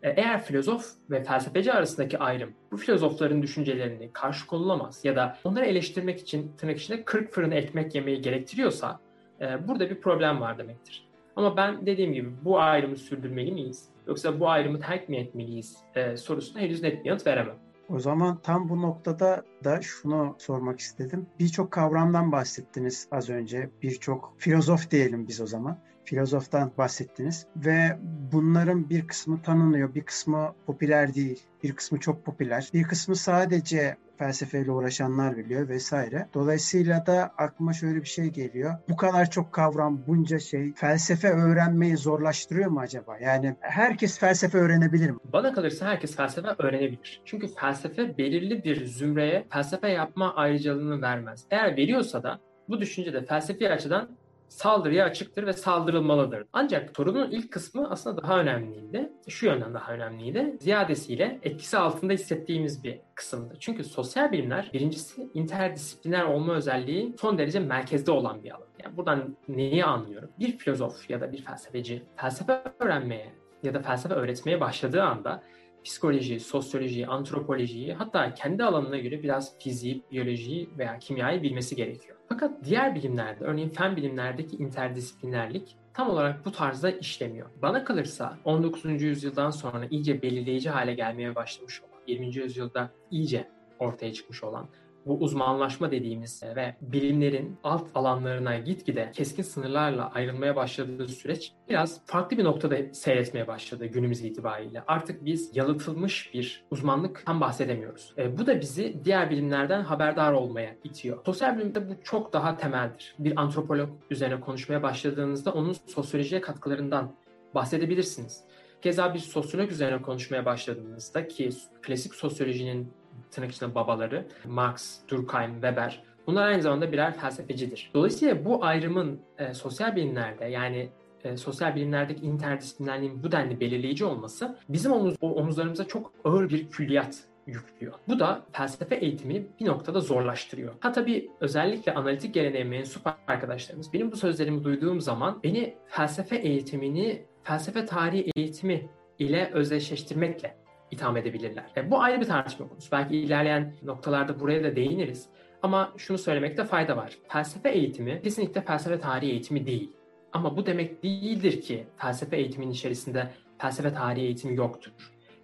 E, 0.03 0.11
eğer 0.11 0.43
filozof 0.43 0.87
ve 1.11 1.23
felsefeci 1.23 1.73
arasındaki 1.73 2.19
ayrım 2.19 2.53
bu 2.73 2.77
filozofların 2.77 3.43
düşüncelerini 3.43 4.11
karşı 4.13 4.47
konulamaz 4.47 5.05
ya 5.05 5.17
da 5.17 5.39
onları 5.45 5.65
eleştirmek 5.65 6.21
için 6.21 6.53
tırnak 6.59 6.79
içinde 6.79 7.05
40 7.05 7.33
fırın 7.33 7.51
ekmek 7.51 7.95
yemeyi 7.95 8.21
gerektiriyorsa 8.21 9.01
e, 9.41 9.69
burada 9.69 9.91
bir 9.91 10.01
problem 10.01 10.41
var 10.41 10.59
demektir. 10.59 11.05
Ama 11.37 11.57
ben 11.57 11.87
dediğim 11.87 12.13
gibi 12.13 12.29
bu 12.45 12.61
ayrımı 12.61 12.97
sürdürmeli 12.97 13.53
miyiz? 13.53 13.89
Yoksa 14.07 14.41
bu 14.41 14.49
ayrımı 14.49 14.81
terk 14.81 15.09
mi 15.09 15.17
etmeliyiz 15.17 15.77
e, 15.95 16.17
sorusuna 16.17 16.63
henüz 16.63 16.83
net 16.83 17.05
bir 17.05 17.09
yanıt 17.09 17.27
veremem. 17.27 17.57
O 17.95 18.01
zaman 18.01 18.39
tam 18.43 18.69
bu 18.69 18.83
noktada 18.83 19.45
da 19.65 19.83
şunu 19.83 20.37
sormak 20.39 20.81
istedim. 20.81 21.27
Birçok 21.39 21.71
kavramdan 21.71 22.33
bahsettiniz 22.33 23.09
az 23.11 23.31
önce. 23.31 23.71
Birçok 23.83 24.35
filozof 24.39 24.91
diyelim 24.91 25.29
biz 25.29 25.41
o 25.41 25.47
zaman. 25.47 25.79
Filozoftan 26.05 26.73
bahsettiniz 26.79 27.47
ve 27.57 27.99
bunların 28.33 28.91
bir 28.91 29.07
kısmı 29.07 29.43
tanınıyor, 29.43 29.95
bir 29.95 30.03
kısmı 30.03 30.55
popüler 30.67 31.15
değil, 31.15 31.43
bir 31.63 31.73
kısmı 31.73 32.01
çok 32.01 32.25
popüler, 32.25 32.71
bir 32.75 32.83
kısmı 32.83 33.17
sadece 33.17 33.97
felsefeyle 34.21 34.71
uğraşanlar 34.71 35.37
biliyor 35.37 35.69
vesaire. 35.69 36.29
Dolayısıyla 36.35 37.07
da 37.07 37.33
aklıma 37.39 37.73
şöyle 37.73 38.01
bir 38.01 38.09
şey 38.09 38.27
geliyor. 38.27 38.75
Bu 38.89 38.97
kadar 38.97 39.31
çok 39.31 39.53
kavram, 39.53 40.07
bunca 40.07 40.39
şey 40.39 40.73
felsefe 40.75 41.29
öğrenmeyi 41.29 41.97
zorlaştırıyor 41.97 42.71
mu 42.71 42.81
acaba? 42.81 43.19
Yani 43.19 43.57
herkes 43.61 44.19
felsefe 44.19 44.59
öğrenebilir 44.59 45.11
mi? 45.11 45.19
Bana 45.33 45.53
kalırsa 45.53 45.87
herkes 45.87 46.17
felsefe 46.17 46.49
öğrenebilir. 46.59 47.23
Çünkü 47.25 47.55
felsefe 47.55 48.19
belirli 48.19 48.65
bir 48.65 48.87
zümreye 48.87 49.47
felsefe 49.51 49.89
yapma 49.89 50.35
ayrıcalığını 50.35 51.03
vermez. 51.03 51.47
Eğer 51.51 51.77
veriyorsa 51.77 52.23
da 52.23 52.41
bu 52.69 52.81
düşünce 52.81 53.13
de 53.13 53.25
felsefi 53.25 53.71
açıdan 53.71 54.09
saldırıya 54.51 55.05
açıktır 55.05 55.47
ve 55.47 55.53
saldırılmalıdır. 55.53 56.47
Ancak 56.53 56.97
sorunun 56.97 57.31
ilk 57.31 57.53
kısmı 57.53 57.91
aslında 57.91 58.23
daha 58.23 58.41
önemliydi. 58.41 59.13
Şu 59.29 59.47
yönden 59.47 59.75
daha 59.75 59.93
önemliydi. 59.93 60.57
Ziyadesiyle 60.61 61.39
etkisi 61.43 61.79
altında 61.79 62.13
hissettiğimiz 62.13 62.85
bir 62.85 63.01
kısımdı. 63.15 63.55
Çünkü 63.61 63.85
sosyal 63.85 64.33
bilimler 64.33 64.71
birincisi 64.73 65.29
interdisipliner 65.35 66.25
olma 66.25 66.55
özelliği 66.55 67.15
son 67.21 67.39
derece 67.39 67.61
merkezde 67.61 68.11
olan 68.11 68.45
bir 68.45 68.51
alan. 68.51 68.67
Yani 68.85 68.97
buradan 68.97 69.37
neyi 69.49 69.85
anlıyorum? 69.85 70.31
Bir 70.39 70.59
filozof 70.59 71.11
ya 71.11 71.21
da 71.21 71.33
bir 71.33 71.43
felsefeci 71.43 72.03
felsefe 72.17 72.63
öğrenmeye 72.79 73.33
ya 73.63 73.75
da 73.75 73.83
felsefe 73.83 74.15
öğretmeye 74.15 74.61
başladığı 74.61 75.03
anda 75.03 75.43
psikoloji, 75.85 76.41
sosyoloji, 76.41 77.07
antropolojiyi 77.07 77.95
hatta 77.95 78.35
kendi 78.35 78.65
alanına 78.65 78.99
göre 78.99 79.23
biraz 79.23 79.59
fiziği, 79.59 80.03
biyolojiyi 80.13 80.71
veya 80.79 80.99
kimyayı 80.99 81.43
bilmesi 81.43 81.77
gerekiyor. 81.77 82.20
Fakat 82.41 82.65
diğer 82.65 82.95
bilimlerde, 82.95 83.45
örneğin 83.45 83.69
fen 83.69 83.97
bilimlerdeki 83.97 84.57
interdisiplinerlik 84.57 85.77
tam 85.95 86.11
olarak 86.11 86.45
bu 86.45 86.53
tarzda 86.53 86.91
işlemiyor. 86.91 87.51
Bana 87.63 87.85
kalırsa 87.85 88.39
19. 88.45 89.03
yüzyıldan 89.03 89.51
sonra 89.51 89.87
iyice 89.91 90.23
belirleyici 90.23 90.71
hale 90.71 90.95
gelmeye 90.95 91.35
başlamış 91.35 91.83
olan, 91.83 92.01
20. 92.07 92.37
yüzyılda 92.37 92.91
iyice 93.11 93.49
ortaya 93.79 94.13
çıkmış 94.13 94.45
olan 94.45 94.69
bu 95.07 95.19
uzmanlaşma 95.19 95.91
dediğimiz 95.91 96.43
e, 96.43 96.57
ve 96.57 96.75
bilimlerin 96.81 97.59
alt 97.65 97.85
alanlarına 97.95 98.59
gitgide 98.59 99.11
keskin 99.15 99.43
sınırlarla 99.43 100.11
ayrılmaya 100.11 100.57
başladığı 100.57 101.09
süreç 101.09 101.53
biraz 101.69 102.07
farklı 102.07 102.39
bir 102.39 102.45
noktada 102.45 102.77
seyretmeye 102.93 103.47
başladı 103.47 103.87
günümüz 103.87 104.25
itibariyle. 104.25 104.83
Artık 104.87 105.25
biz 105.25 105.57
yalıtılmış 105.57 106.35
bir 106.35 106.65
uzmanlıktan 106.71 107.41
bahsedemiyoruz. 107.41 108.15
E, 108.19 108.39
bu 108.39 108.47
da 108.47 108.61
bizi 108.61 109.05
diğer 109.05 109.31
bilimlerden 109.31 109.83
haberdar 109.83 110.33
olmaya 110.33 110.77
itiyor. 110.85 111.19
Sosyal 111.27 111.59
bilimde 111.59 111.89
bu 111.89 111.93
çok 112.05 112.33
daha 112.33 112.57
temeldir. 112.57 113.15
Bir 113.19 113.41
antropolog 113.41 113.91
üzerine 114.11 114.41
konuşmaya 114.41 114.83
başladığınızda 114.83 115.53
onun 115.53 115.77
sosyolojiye 115.87 116.41
katkılarından 116.41 117.13
bahsedebilirsiniz. 117.55 118.45
Keza 118.83 119.15
bir 119.15 119.19
sosyolog 119.19 119.73
üzerine 119.73 120.03
konuşmaya 120.03 120.45
başladığınızda 120.45 121.29
ki 121.29 121.51
klasik 121.83 122.15
sosyolojinin 122.15 122.93
tırnak 123.31 123.53
içinde 123.53 123.75
babaları 123.75 124.27
Marx, 124.47 124.99
Durkheim, 125.09 125.53
Weber 125.53 126.03
bunlar 126.27 126.47
aynı 126.47 126.63
zamanda 126.63 126.93
birer 126.93 127.15
felsefecidir. 127.15 127.91
Dolayısıyla 127.95 128.45
bu 128.45 128.65
ayrımın 128.65 129.21
e, 129.39 129.55
sosyal 129.55 129.97
bilimlerde 129.97 130.45
yani 130.45 130.89
e, 131.25 131.37
sosyal 131.37 131.75
bilimlerdeki 131.75 132.27
interdisiplinerliğin 132.27 133.23
bu 133.23 133.33
denli 133.33 133.61
belirleyici 133.61 134.05
olması 134.05 134.59
bizim 134.69 134.93
omuz, 134.93 135.17
omuzlarımıza 135.21 135.85
çok 135.85 136.13
ağır 136.25 136.49
bir 136.49 136.69
külliyat 136.69 137.25
yüklüyor. 137.47 137.95
Bu 138.09 138.19
da 138.19 138.43
felsefe 138.53 138.95
eğitimini 138.95 139.47
bir 139.61 139.67
noktada 139.67 140.01
zorlaştırıyor. 140.01 140.75
Ha 140.81 140.93
tabii 140.93 141.31
özellikle 141.41 141.95
analitik 141.95 142.35
geleneğe 142.35 142.65
mensup 142.65 143.03
arkadaşlarımız 143.27 143.93
benim 143.93 144.13
bu 144.13 144.17
sözlerimi 144.17 144.65
duyduğum 144.65 145.01
zaman 145.01 145.41
beni 145.45 145.75
felsefe 145.87 146.37
eğitimini 146.37 147.23
felsefe 147.43 147.87
tarihi 147.87 148.31
eğitimi 148.37 148.89
ile 149.19 149.51
özdeşleştirmekle 149.53 150.57
itham 150.91 151.17
edebilirler. 151.17 151.65
E, 151.77 151.91
bu 151.91 152.01
ayrı 152.01 152.21
bir 152.21 152.27
tartışma 152.27 152.69
konusu. 152.69 152.93
Belki 152.93 153.17
ilerleyen 153.17 153.75
noktalarda 153.83 154.41
buraya 154.41 154.65
da 154.65 154.77
değiniriz. 154.77 155.29
Ama 155.63 155.93
şunu 155.97 156.19
söylemekte 156.19 156.65
fayda 156.65 156.97
var. 156.97 157.19
Felsefe 157.29 157.71
eğitimi 157.71 158.23
kesinlikle 158.23 158.61
felsefe 158.61 159.01
tarihi 159.01 159.31
eğitimi 159.31 159.67
değil. 159.67 159.93
Ama 160.33 160.57
bu 160.57 160.67
demek 160.67 161.03
değildir 161.03 161.61
ki 161.61 161.87
felsefe 161.97 162.37
eğitiminin 162.37 162.71
içerisinde 162.71 163.31
felsefe 163.59 163.95
tarihi 163.95 164.25
eğitimi 164.25 164.57
yoktur. 164.57 164.93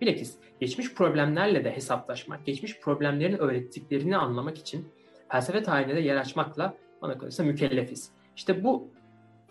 Bilakis 0.00 0.36
geçmiş 0.60 0.94
problemlerle 0.94 1.64
de 1.64 1.76
hesaplaşmak, 1.76 2.46
geçmiş 2.46 2.80
problemlerin 2.80 3.38
öğrettiklerini 3.38 4.16
anlamak 4.16 4.58
için 4.58 4.88
felsefe 5.28 5.62
tarihine 5.62 5.96
de 5.96 6.00
yer 6.00 6.16
açmakla 6.16 6.74
bana 7.02 7.18
kalırsa 7.18 7.42
mükellefiz. 7.42 8.10
İşte 8.36 8.64
bu 8.64 8.88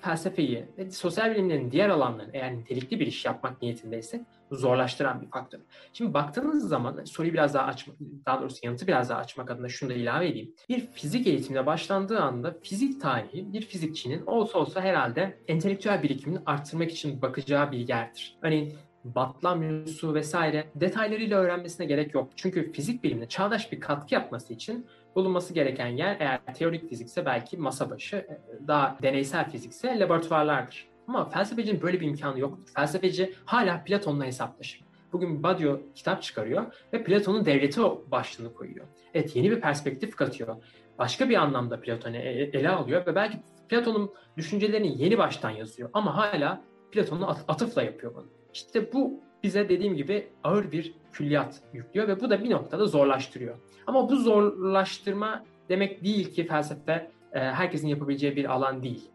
felsefeyi 0.02 0.66
ve 0.78 0.92
sosyal 0.92 1.32
bilimlerin 1.32 1.72
diğer 1.72 1.90
alanlarını 1.90 2.32
eğer 2.34 2.58
nitelikli 2.58 3.00
bir 3.00 3.08
iş 3.08 3.26
yapmak 3.26 3.62
niyetindeyse 3.62 4.26
zorlaştıran 4.52 5.22
bir 5.22 5.30
faktör. 5.30 5.60
Şimdi 5.94 6.14
baktığınız 6.14 6.70
zaman 6.70 7.04
soruyu 7.04 7.34
biraz 7.34 7.54
daha 7.54 7.66
açmak, 7.66 7.98
daha 8.26 8.42
doğrusu 8.42 8.60
yanıtı 8.64 8.88
biraz 8.88 9.10
daha 9.10 9.20
açmak 9.20 9.52
adına 9.52 9.70
şunu 9.70 9.90
da 9.90 9.94
ilave 9.94 10.28
edeyim. 10.28 10.54
Bir 10.70 10.88
fizik 10.88 11.28
eğitimine 11.28 11.66
başlandığı 11.66 12.20
anda 12.20 12.56
fizik 12.64 13.02
tarihi 13.02 13.54
bir 13.54 13.62
fizikçinin 13.62 14.26
olsa 14.26 14.60
olsa 14.60 14.82
herhalde 14.82 15.38
entelektüel 15.48 16.04
birikimini 16.04 16.40
arttırmak 16.46 16.92
için 16.92 17.22
bakacağı 17.22 17.72
bir 17.72 17.88
yerdir. 17.88 18.38
Örneğin 18.42 18.74
Batlamyus'u 19.06 20.14
vesaire 20.14 20.68
detaylarıyla 20.76 21.40
öğrenmesine 21.40 21.86
gerek 21.86 22.14
yok. 22.14 22.30
Çünkü 22.36 22.72
fizik 22.72 23.04
bilimine 23.04 23.28
çağdaş 23.28 23.72
bir 23.72 23.80
katkı 23.80 24.14
yapması 24.14 24.54
için 24.54 24.86
bulunması 25.16 25.54
gereken 25.54 25.88
yer 25.88 26.18
eğer 26.20 26.40
teorik 26.54 26.90
fizikse 26.90 27.26
belki 27.26 27.58
masa 27.58 27.90
başı, 27.90 28.16
e, 28.16 28.68
daha 28.68 28.98
deneysel 29.02 29.50
fizikse 29.50 30.00
laboratuvarlardır. 30.00 30.88
Ama 31.08 31.30
felsefecinin 31.30 31.82
böyle 31.82 32.02
bir 32.02 32.08
imkanı 32.08 32.40
yoktur. 32.40 32.74
Felsefeci 32.76 33.34
hala 33.46 33.84
Platon'la 33.84 34.26
hesaplaşır. 34.26 34.86
Bugün 35.14 35.44
Badiou 35.44 35.82
kitap 35.96 36.22
çıkarıyor 36.22 36.66
ve 36.94 37.04
Platon'un 37.04 37.46
devleti 37.46 37.82
başlığını 38.12 38.54
koyuyor. 38.54 38.86
Evet 39.14 39.36
yeni 39.36 39.52
bir 39.52 39.62
perspektif 39.62 40.16
katıyor. 40.16 40.56
Başka 41.00 41.30
bir 41.30 41.36
anlamda 41.36 41.82
Platon'u 41.82 42.16
e, 42.16 42.20
ele 42.54 42.70
alıyor 42.70 43.06
ve 43.06 43.16
belki 43.16 43.38
Platon'un 43.70 44.14
düşüncelerini 44.38 45.02
yeni 45.04 45.18
baştan 45.18 45.50
yazıyor. 45.50 45.90
Ama 45.94 46.18
hala 46.18 46.62
Platon'u 46.92 47.28
atıfla 47.28 47.84
yapıyor 47.84 48.16
bunu. 48.16 48.26
İşte 48.54 48.94
bu 48.94 49.20
bize 49.46 49.70
dediğim 49.70 49.96
gibi 49.96 50.28
ağır 50.44 50.72
bir 50.72 50.94
külliyat 51.14 51.62
yüklüyor 51.74 52.08
ve 52.08 52.22
bu 52.22 52.30
da 52.30 52.44
bir 52.44 52.50
noktada 52.50 52.86
zorlaştırıyor. 52.86 53.56
Ama 53.88 54.10
bu 54.10 54.16
zorlaştırma 54.16 55.46
demek 55.70 56.04
değil 56.04 56.34
ki 56.34 56.48
felsefe 56.48 57.12
e, 57.34 57.40
herkesin 57.40 57.88
yapabileceği 57.88 58.36
bir 58.36 58.46
alan 58.54 58.84
değil. 58.84 59.10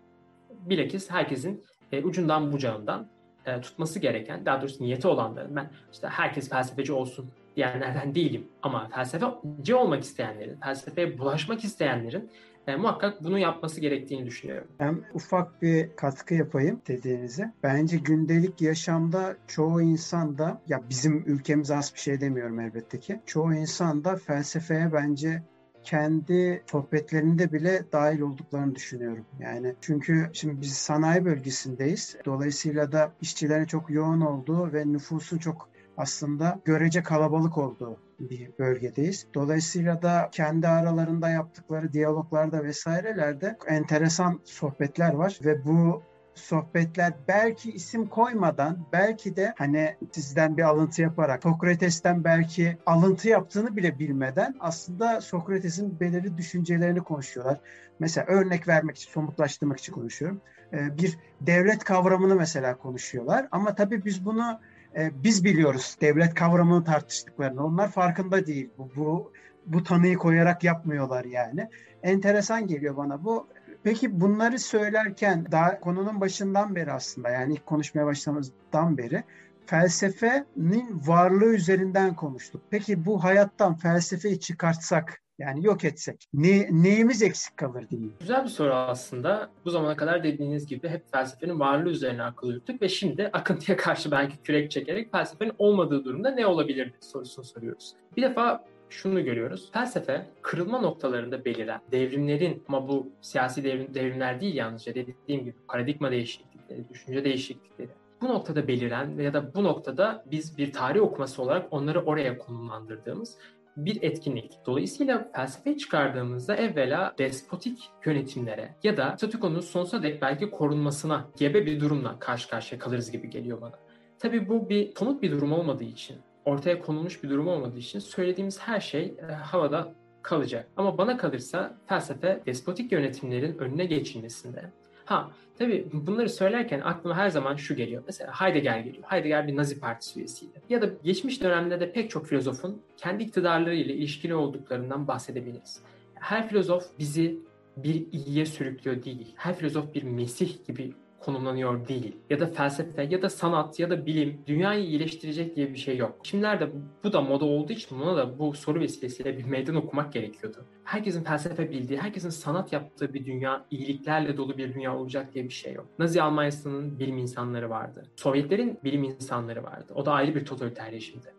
Bilakis 0.51 1.11
herkesin 1.11 1.65
e, 1.93 2.03
ucundan 2.03 2.53
bucağından 2.53 3.09
e, 3.47 3.61
tutması 3.61 3.99
gereken, 3.99 4.47
daha 4.47 4.61
doğrusu 4.61 4.85
niyeti 4.85 5.09
olanların, 5.09 5.57
ben 5.57 5.71
işte 5.93 6.07
herkes 6.09 6.49
felsefeci 6.49 6.93
olsun 6.93 7.31
diyenlerden 7.57 8.15
değilim. 8.15 8.49
Ama 8.63 8.89
felsefeci 8.89 9.75
olmak 9.75 10.03
isteyenlerin, 10.03 10.57
felsefeye 10.57 11.19
bulaşmak 11.19 11.65
isteyenlerin 11.65 12.31
e, 12.71 12.77
muhakkak 12.77 13.25
bunu 13.25 13.39
yapması 13.39 13.81
gerektiğini 13.81 14.27
düşünüyorum. 14.27 14.69
Ben 14.81 15.05
ufak 15.15 15.63
bir 15.63 15.97
katkı 15.97 16.35
yapayım 16.35 16.83
dediğinize. 16.89 17.53
Bence 17.63 17.97
gündelik 17.97 18.61
yaşamda 18.61 19.37
çoğu 19.47 19.83
insan 19.83 20.39
da 20.39 20.63
ya 20.69 20.83
bizim 20.91 21.25
ülkemize 21.27 21.77
az 21.77 21.95
bir 21.95 22.01
şey 22.01 22.21
demiyorum 22.21 22.61
elbette 22.61 23.01
ki. 23.01 23.21
Çoğu 23.27 23.55
insan 23.55 24.05
da 24.05 24.17
felsefeye 24.17 24.93
bence 24.93 25.43
kendi 25.83 26.63
sohbetlerinde 26.67 27.53
bile 27.53 27.85
dahil 27.93 28.21
olduklarını 28.21 28.75
düşünüyorum. 28.75 29.27
Yani 29.41 29.75
çünkü 29.81 30.31
şimdi 30.33 30.61
biz 30.61 30.73
sanayi 30.73 31.25
bölgesindeyiz. 31.25 32.17
Dolayısıyla 32.25 32.93
da 32.93 33.13
işçilerin 33.21 33.65
çok 33.65 33.91
yoğun 33.91 34.21
olduğu 34.21 34.73
ve 34.73 34.93
nüfusun 34.93 35.39
çok 35.39 35.69
aslında 35.97 36.61
görece 36.65 37.03
kalabalık 37.03 37.59
olduğu 37.59 37.97
bir 38.21 38.59
bölgedeyiz. 38.59 39.27
Dolayısıyla 39.35 40.03
da 40.03 40.29
kendi 40.33 40.69
aralarında 40.69 41.29
yaptıkları 41.29 41.93
diyaloglarda 41.93 42.65
vesairelerde 42.65 43.57
enteresan 43.69 44.41
sohbetler 44.45 45.13
var 45.13 45.39
ve 45.45 45.65
bu 45.65 46.03
sohbetler 46.35 47.13
belki 47.29 47.73
isim 47.73 48.07
koymadan 48.07 48.79
belki 48.93 49.37
de 49.37 49.55
hani 49.59 49.97
sizden 50.13 50.57
bir 50.57 50.63
alıntı 50.63 51.03
yaparak 51.03 51.43
Sokrates'ten 51.43 52.25
belki 52.25 52.79
alıntı 52.87 53.29
yaptığını 53.29 53.77
bile 53.77 53.99
bilmeden 53.99 54.55
aslında 54.61 55.21
Sokrates'in 55.21 56.01
belirli 56.01 56.39
düşüncelerini 56.39 57.01
konuşuyorlar. 57.01 57.61
Mesela 57.99 58.27
örnek 58.27 58.69
vermek 58.69 58.97
için, 58.97 59.11
somutlaştırmak 59.11 59.79
için 59.79 59.93
konuşuyorum. 59.93 60.41
Ee, 60.73 60.97
bir 60.99 61.19
devlet 61.41 61.85
kavramını 61.85 62.35
mesela 62.37 62.77
konuşuyorlar 62.77 63.49
ama 63.51 63.75
tabii 63.75 64.05
biz 64.05 64.25
bunu 64.25 64.61
e, 64.97 65.25
biz 65.25 65.45
biliyoruz 65.45 65.97
devlet 66.01 66.35
kavramını 66.35 66.85
tartıştıklarını. 66.85 67.65
Onlar 67.65 67.91
farkında 67.91 68.47
değil. 68.47 68.71
Bu, 68.79 68.91
bu 68.97 69.33
bu 69.67 69.83
tanıyı 69.83 70.17
koyarak 70.17 70.65
yapmıyorlar 70.65 71.25
yani. 71.25 71.69
Enteresan 72.03 72.67
geliyor 72.67 72.97
bana 72.97 73.25
bu. 73.25 73.49
Peki 73.83 74.21
bunları 74.21 74.59
söylerken 74.59 75.47
daha 75.53 75.81
konunun 75.81 76.21
başından 76.21 76.75
beri 76.75 76.93
aslında 76.93 77.31
yani 77.31 77.53
ilk 77.53 77.67
konuşmaya 77.67 78.07
başlamamızdan 78.07 78.99
beri 78.99 79.25
felsefenin 79.67 81.03
varlığı 81.07 81.55
üzerinden 81.55 82.15
konuştuk. 82.15 82.63
Peki 82.71 83.07
bu 83.07 83.25
hayattan 83.25 83.75
felsefeyi 83.75 84.41
çıkartsak 84.41 85.21
yani 85.41 85.67
yok 85.67 85.85
etsek 85.85 86.25
ne, 86.35 86.69
neyimiz 86.71 87.23
eksik 87.23 87.57
kalır 87.57 87.89
diyeyim. 87.91 88.15
Güzel 88.21 88.45
bir 88.45 88.49
soru 88.49 88.75
aslında. 88.75 89.51
Bu 89.65 89.71
zamana 89.71 89.97
kadar 89.97 90.23
dediğiniz 90.25 90.67
gibi 90.67 90.89
hep 90.89 91.13
felsefenin 91.13 91.61
varlığı 91.61 91.91
üzerine 91.91 92.23
akıl 92.23 92.49
yürüttük 92.49 92.83
ve 92.83 92.89
şimdi 92.89 93.31
akıntıya 93.33 93.77
karşı 93.77 94.11
belki 94.11 94.43
kürek 94.43 94.71
çekerek 94.71 95.13
felsefenin 95.13 95.53
olmadığı 95.59 96.05
durumda 96.05 96.31
ne 96.31 96.47
olabilir 96.47 96.93
sorusunu 97.01 97.45
soruyoruz. 97.45 97.93
Bir 98.17 98.23
defa 98.23 98.65
şunu 98.91 99.25
görüyoruz. 99.25 99.71
Felsefe 99.73 100.27
kırılma 100.43 100.81
noktalarında 100.81 101.45
beliren 101.45 101.81
devrimlerin 101.93 102.63
ama 102.69 102.89
bu 102.89 103.09
siyasi 103.21 103.65
devrim, 103.65 103.95
devrimler 103.95 104.41
değil 104.41 104.55
yalnızca 104.55 104.95
dediğim 104.95 105.45
gibi 105.45 105.55
paradigma 105.69 106.11
değişiklikleri, 106.11 106.89
düşünce 106.89 107.25
değişiklikleri. 107.25 107.89
Bu 108.21 108.29
noktada 108.29 108.69
beliren 108.69 109.19
ya 109.19 109.35
da 109.35 109.55
bu 109.55 109.65
noktada 109.65 110.25
biz 110.31 110.59
bir 110.59 110.73
tarih 110.73 111.03
okuması 111.03 111.43
olarak 111.43 111.67
onları 111.71 112.05
oraya 112.05 112.39
konumlandırdığımız 112.39 113.39
bir 113.77 114.03
etkinlik. 114.03 114.53
Dolayısıyla 114.67 115.31
felsefe 115.35 115.77
çıkardığımızda 115.77 116.57
evvela 116.57 117.15
despotik 117.19 117.91
yönetimlere 118.07 118.75
ya 118.83 118.97
da 118.97 119.15
statükonun 119.17 119.61
sonsuza 119.61 120.03
dek 120.03 120.23
belki 120.23 120.51
korunmasına 120.51 121.29
gebe 121.39 121.67
bir 121.67 121.81
durumla 121.81 122.19
karşı 122.19 122.51
karşıya 122.51 122.79
kalırız 122.79 123.11
gibi 123.11 123.31
geliyor 123.31 123.61
bana. 123.61 123.79
Tabii 124.19 124.49
bu 124.49 124.69
bir 124.69 124.95
somut 124.99 125.23
bir 125.23 125.31
durum 125.31 125.53
olmadığı 125.53 125.85
için, 125.85 126.17
ortaya 126.45 126.81
konulmuş 126.81 127.23
bir 127.23 127.31
durum 127.31 127.49
olmadığı 127.49 127.79
için 127.79 127.99
söylediğimiz 127.99 128.61
her 128.61 128.81
şey 128.81 129.15
e, 129.29 129.33
havada 129.33 129.95
kalacak. 130.23 130.69
Ama 130.77 130.99
bana 130.99 131.17
kalırsa 131.17 131.75
felsefe 131.87 132.43
despotik 132.47 132.93
yönetimlerin 132.93 133.59
önüne 133.59 133.85
geçilmesinde 133.85 134.73
Ha 135.11 135.31
tabii 135.59 135.87
bunları 135.93 136.29
söylerken 136.29 136.81
aklıma 136.81 137.17
her 137.17 137.31
zaman 137.31 137.57
şu 137.57 137.77
geliyor. 137.77 138.03
Mesela 138.07 138.33
Heidegger 138.41 138.79
geliyor. 138.79 139.05
Heidegger 139.07 139.47
bir 139.47 139.57
Nazi 139.57 139.81
Partisi 139.81 140.19
üyesiydi. 140.19 140.63
Ya 140.69 140.83
da 140.83 140.91
geçmiş 141.05 141.43
dönemde 141.43 141.81
de 141.81 141.93
pek 141.93 142.11
çok 142.11 142.27
filozofun 142.27 142.83
kendi 142.97 143.23
iktidarlarıyla 143.23 143.95
ilişkili 143.95 144.35
olduklarından 144.35 145.09
bahsedebiliriz. 145.09 145.81
Her 146.15 146.49
filozof 146.49 146.85
bizi 146.99 147.39
bir 147.77 148.07
iyiye 148.13 148.47
sürüklüyor 148.47 149.05
değil. 149.05 149.33
Her 149.37 149.57
filozof 149.57 149.95
bir 149.95 150.03
mesih 150.03 150.67
gibi 150.67 150.93
konumlanıyor 151.21 151.89
değil. 151.89 152.17
Ya 152.31 152.41
da 152.41 152.47
felsefe 152.47 153.03
ya 153.03 153.23
da 153.23 153.31
sanat 153.31 153.81
ya 153.81 153.91
da 153.91 154.07
bilim 154.07 154.43
dünyayı 154.47 154.85
iyileştirecek 154.85 155.57
diye 155.57 155.73
bir 155.73 155.79
şey 155.79 155.97
yok. 155.97 156.19
Şimdilerde 156.23 156.71
bu 157.05 157.13
da 157.13 157.21
moda 157.21 157.45
olduğu 157.45 157.73
için 157.73 158.01
buna 158.01 158.17
da 158.17 158.39
bu 158.39 158.55
soru 158.55 158.81
vesilesiyle 158.81 159.39
bir 159.39 159.45
meydan 159.45 159.75
okumak 159.75 160.13
gerekiyordu. 160.13 160.65
Herkesin 160.85 161.25
felsefe 161.25 161.71
bildiği, 161.71 161.99
herkesin 162.01 162.31
sanat 162.31 162.73
yaptığı 162.73 163.15
bir 163.15 163.25
dünya, 163.25 163.65
iyiliklerle 163.71 164.37
dolu 164.37 164.59
bir 164.59 164.75
dünya 164.75 164.97
olacak 164.97 165.35
diye 165.35 165.45
bir 165.45 165.55
şey 165.55 165.73
yok. 165.75 165.87
Nazi 165.99 166.23
Almanya'sının 166.23 166.99
bilim 166.99 167.19
insanları 167.19 167.71
vardı. 167.71 168.03
Sovyetlerin 168.17 168.79
bilim 168.85 169.05
insanları 169.05 169.63
vardı. 169.63 169.93
O 169.95 170.07
da 170.07 170.13
ayrı 170.13 170.35
bir 170.35 170.45
totaliter 170.45 170.93
rejimdi. 170.93 171.35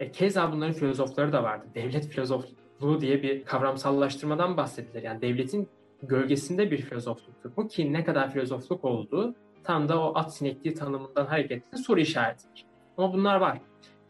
E, 0.00 0.12
keza 0.12 0.52
bunların 0.52 0.74
filozofları 0.74 1.32
da 1.32 1.42
vardı. 1.42 1.66
Devlet 1.74 2.08
filozofluğu 2.08 3.00
diye 3.00 3.22
bir 3.22 3.44
kavramsallaştırmadan 3.44 4.56
bahsettiler. 4.56 5.02
Yani 5.02 5.22
devletin 5.22 5.68
gölgesinde 6.02 6.70
bir 6.70 6.78
filozofluktur 6.78 7.50
bu 7.56 7.68
ki 7.68 7.92
ne 7.92 8.04
kadar 8.04 8.32
filozofluk 8.32 8.84
olduğu 8.84 9.34
tam 9.64 9.88
da 9.88 10.00
o 10.00 10.12
at 10.14 10.36
sinekliği 10.36 10.74
tanımından 10.74 11.26
hareketle 11.26 11.78
soru 11.78 12.00
işaretidir. 12.00 12.66
Ama 12.96 13.12
bunlar 13.12 13.36
var. 13.36 13.60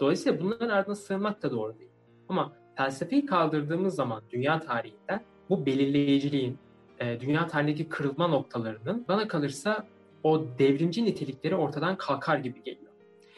Dolayısıyla 0.01 0.41
bunların 0.41 0.69
ardına 0.69 0.95
sığınmak 0.95 1.43
da 1.43 1.51
doğru 1.51 1.79
değil. 1.79 1.91
Ama 2.29 2.53
felsefeyi 2.77 3.27
kaldırdığımız 3.27 3.95
zaman 3.95 4.23
dünya 4.31 4.61
tarihinden 4.61 5.21
bu 5.51 5.67
belirleyiciliğin, 5.67 6.59
e, 7.01 7.21
dünya 7.21 7.47
tarihindeki 7.47 7.89
kırılma 7.89 8.27
noktalarının 8.29 9.05
bana 9.09 9.29
kalırsa 9.29 9.87
o 10.23 10.45
devrimci 10.59 11.05
nitelikleri 11.05 11.57
ortadan 11.57 11.97
kalkar 11.97 12.39
gibi 12.39 12.63
geliyor. 12.63 12.93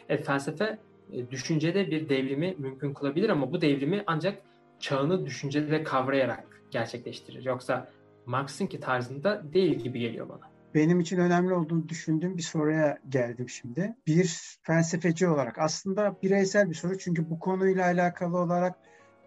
Evet, 0.09 0.25
felsefe 0.25 0.79
e, 1.13 1.31
düşüncede 1.31 1.91
bir 1.91 2.09
devrimi 2.09 2.55
mümkün 2.57 2.93
kılabilir 2.93 3.29
ama 3.29 3.51
bu 3.51 3.61
devrimi 3.61 4.03
ancak 4.07 4.41
çağını 4.79 5.25
düşüncede 5.25 5.83
kavrayarak 5.83 6.61
gerçekleştirir. 6.71 7.45
Yoksa 7.45 7.89
Marx'ınki 8.29 8.79
tarzında 8.79 9.53
değil 9.53 9.79
gibi 9.79 9.99
geliyor 9.99 10.29
bana. 10.29 10.51
Benim 10.75 10.99
için 10.99 11.17
önemli 11.17 11.53
olduğunu 11.53 11.89
düşündüğüm 11.89 12.37
bir 12.37 12.41
soruya 12.41 12.97
geldim 13.09 13.49
şimdi. 13.49 13.95
Bir 14.07 14.57
felsefeci 14.63 15.27
olarak 15.27 15.59
aslında 15.59 16.15
bireysel 16.23 16.69
bir 16.69 16.75
soru 16.75 16.97
çünkü 16.97 17.29
bu 17.29 17.39
konuyla 17.39 17.85
alakalı 17.85 18.37
olarak 18.37 18.75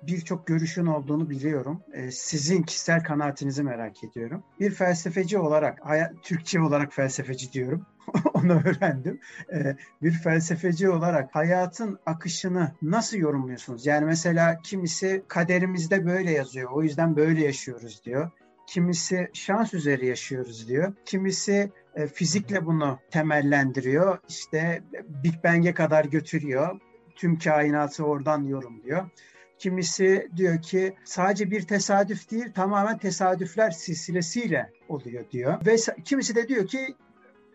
birçok 0.02 0.46
görüşün 0.46 0.86
olduğunu 0.86 1.30
biliyorum. 1.30 1.82
Ee, 1.92 2.10
sizin 2.10 2.62
kişisel 2.62 3.04
kanaatinizi 3.04 3.62
merak 3.62 4.04
ediyorum. 4.04 4.44
Bir 4.60 4.70
felsefeci 4.70 5.38
olarak, 5.38 5.78
Türkçe 6.22 6.60
olarak 6.60 6.92
felsefeci 6.92 7.52
diyorum. 7.52 7.86
Onu 8.34 8.52
öğrendim. 8.52 9.20
Ee, 9.52 9.76
bir 10.02 10.12
felsefeci 10.12 10.90
olarak 10.90 11.34
hayatın 11.34 11.98
akışını 12.06 12.72
nasıl 12.82 13.16
yorumluyorsunuz? 13.16 13.86
Yani 13.86 14.04
mesela 14.04 14.58
kimisi 14.62 15.24
kaderimizde 15.28 16.06
böyle 16.06 16.30
yazıyor. 16.30 16.70
O 16.70 16.82
yüzden 16.82 17.16
böyle 17.16 17.44
yaşıyoruz 17.44 18.04
diyor. 18.04 18.30
Kimisi 18.72 19.28
şans 19.32 19.74
üzeri 19.74 20.06
yaşıyoruz 20.06 20.68
diyor. 20.68 20.92
Kimisi 21.04 21.72
e, 21.94 22.06
fizikle 22.06 22.66
bunu 22.66 22.98
temellendiriyor. 23.10 24.18
İşte 24.28 24.82
Big 25.24 25.44
Bang'e 25.44 25.74
kadar 25.74 26.04
götürüyor. 26.04 26.80
Tüm 27.16 27.38
kainatı 27.38 28.04
oradan 28.04 28.44
yorumluyor. 28.44 29.10
Kimisi 29.58 30.28
diyor 30.36 30.62
ki 30.62 30.94
sadece 31.04 31.50
bir 31.50 31.62
tesadüf 31.62 32.30
değil 32.30 32.52
tamamen 32.52 32.98
tesadüfler 32.98 33.70
silsilesiyle 33.70 34.70
oluyor 34.88 35.30
diyor. 35.30 35.66
Ve 35.66 35.76
kimisi 36.04 36.34
de 36.34 36.48
diyor 36.48 36.66
ki 36.66 36.96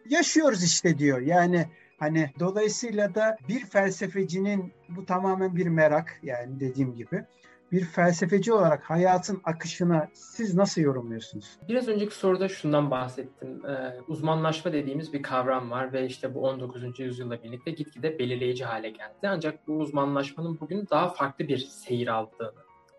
yaşıyoruz 0.10 0.64
işte 0.64 0.98
diyor. 0.98 1.22
Yani 1.22 1.66
hani 2.00 2.32
dolayısıyla 2.40 3.16
da 3.16 3.38
bir 3.48 3.66
felsefecinin 3.66 4.74
bu 4.90 5.06
tamamen 5.06 5.56
bir 5.56 5.68
merak 5.68 6.20
yani 6.24 6.60
dediğim 6.60 6.96
gibi 6.96 7.24
bir 7.72 7.86
felsefeci 7.86 8.54
olarak 8.54 8.84
hayatın 8.84 9.42
akışını 9.44 10.08
siz 10.14 10.56
nasıl 10.56 10.82
yorumluyorsunuz? 10.82 11.58
Biraz 11.70 11.88
önceki 11.88 12.16
soruda 12.16 12.50
şundan 12.50 12.92
bahsettim. 12.92 13.66
Ee, 13.66 13.94
uzmanlaşma 14.08 14.74
dediğimiz 14.74 15.14
bir 15.14 15.22
kavram 15.22 15.72
var 15.72 15.94
ve 15.94 16.06
işte 16.06 16.34
bu 16.34 16.42
19. 16.42 17.00
yüzyılla 17.00 17.44
birlikte 17.44 17.72
gitgide 17.72 18.20
belirleyici 18.20 18.66
hale 18.66 18.90
geldi. 18.90 19.28
Ancak 19.28 19.68
bu 19.68 19.74
uzmanlaşmanın 19.74 20.60
bugün 20.60 20.88
daha 20.92 21.10
farklı 21.10 21.48
bir 21.48 21.58
seyir 21.58 22.08
aldığını 22.08 22.52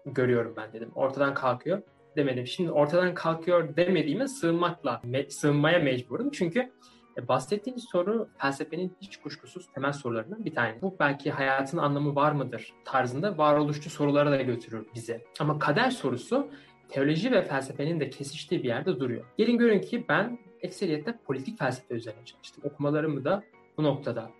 görüyorum 0.06 0.54
ben 0.56 0.72
dedim. 0.72 0.90
Ortadan 0.94 1.34
kalkıyor 1.34 1.82
demedim. 2.16 2.46
Şimdi 2.46 2.70
ortadan 2.70 3.14
kalkıyor 3.14 3.76
demediğime 3.76 4.28
sığınmakla, 4.28 5.00
me- 5.04 5.30
sığınmaya 5.30 5.78
mecburum. 5.78 6.30
Çünkü 6.30 6.72
e, 7.18 7.28
bahsettiğiniz 7.28 7.84
soru 7.84 8.28
felsefenin 8.38 8.96
hiç 9.00 9.16
kuşkusuz 9.16 9.66
temel 9.74 9.92
sorularından 9.92 10.44
bir 10.44 10.54
tanesi. 10.54 10.82
Bu 10.82 10.96
belki 11.00 11.30
hayatın 11.30 11.78
anlamı 11.78 12.14
var 12.14 12.32
mıdır 12.32 12.72
tarzında 12.84 13.38
varoluşçu 13.38 13.90
sorulara 13.90 14.30
da 14.30 14.42
götürür 14.42 14.86
bize. 14.94 15.24
Ama 15.40 15.58
kader 15.58 15.90
sorusu 15.90 16.50
teoloji 16.88 17.32
ve 17.32 17.44
felsefenin 17.44 18.00
de 18.00 18.10
kesiştiği 18.10 18.62
bir 18.62 18.68
yerde 18.68 19.00
duruyor. 19.00 19.24
Gelin 19.38 19.58
görün 19.58 19.80
ki 19.80 20.04
ben 20.08 20.38
ekseriyette 20.60 21.18
politik 21.26 21.58
felsefe 21.58 21.94
üzerine 21.94 22.24
çalıştım. 22.24 22.64
Okumalarımı 22.66 23.24
da 23.24 23.42
bu 23.76 23.82
noktada 23.82 24.30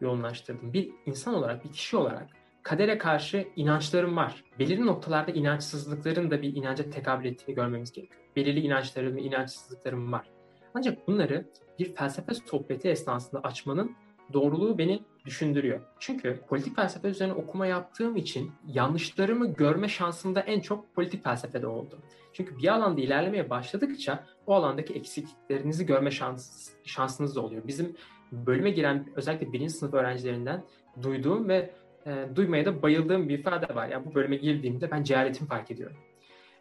yoğunlaştırdım. 0.00 0.72
Bir 0.72 0.90
insan 1.06 1.34
olarak, 1.34 1.64
bir 1.64 1.72
kişi 1.72 1.96
olarak 1.96 2.28
kadere 2.62 2.98
karşı 2.98 3.48
inançlarım 3.56 4.16
var. 4.16 4.44
Belirli 4.58 4.86
noktalarda 4.86 5.32
inançsızlıkların 5.32 6.30
da 6.30 6.42
bir 6.42 6.56
inanca 6.56 6.90
tekabül 6.90 7.24
ettiğini 7.24 7.54
görmemiz 7.54 7.92
gerekiyor. 7.92 8.20
Belirli 8.36 8.60
inançlarım 8.60 9.18
inançsızlıklarım 9.18 10.12
var. 10.12 10.35
Ancak 10.76 11.08
bunları 11.08 11.44
bir 11.78 11.94
felsefe 11.94 12.34
sohbeti 12.34 12.88
esnasında 12.88 13.40
açmanın 13.40 13.96
doğruluğu 14.32 14.78
beni 14.78 15.02
düşündürüyor. 15.24 15.80
Çünkü 15.98 16.40
politik 16.48 16.76
felsefe 16.76 17.08
üzerine 17.08 17.32
okuma 17.32 17.66
yaptığım 17.66 18.16
için 18.16 18.52
yanlışlarımı 18.66 19.54
görme 19.54 19.88
şansım 19.88 20.34
da 20.34 20.40
en 20.40 20.60
çok 20.60 20.94
politik 20.94 21.24
felsefede 21.24 21.66
oldu. 21.66 21.98
Çünkü 22.32 22.58
bir 22.58 22.68
alanda 22.68 23.00
ilerlemeye 23.00 23.50
başladıkça 23.50 24.24
o 24.46 24.54
alandaki 24.54 24.94
eksikliklerinizi 24.94 25.86
görme 25.86 26.10
şans, 26.10 26.70
şansınız 26.84 27.36
da 27.36 27.40
oluyor. 27.40 27.62
Bizim 27.66 27.96
bölüme 28.32 28.70
giren 28.70 29.06
özellikle 29.16 29.52
birinci 29.52 29.72
sınıf 29.72 29.94
öğrencilerinden 29.94 30.64
duyduğum 31.02 31.48
ve 31.48 31.70
e, 32.06 32.28
duymaya 32.34 32.64
da 32.64 32.82
bayıldığım 32.82 33.28
bir 33.28 33.38
ifade 33.38 33.74
var. 33.74 33.88
Yani 33.88 34.06
bu 34.06 34.14
bölüme 34.14 34.36
girdiğimde 34.36 34.90
ben 34.90 35.02
cehaletimi 35.02 35.48
fark 35.48 35.70
ediyorum 35.70 35.96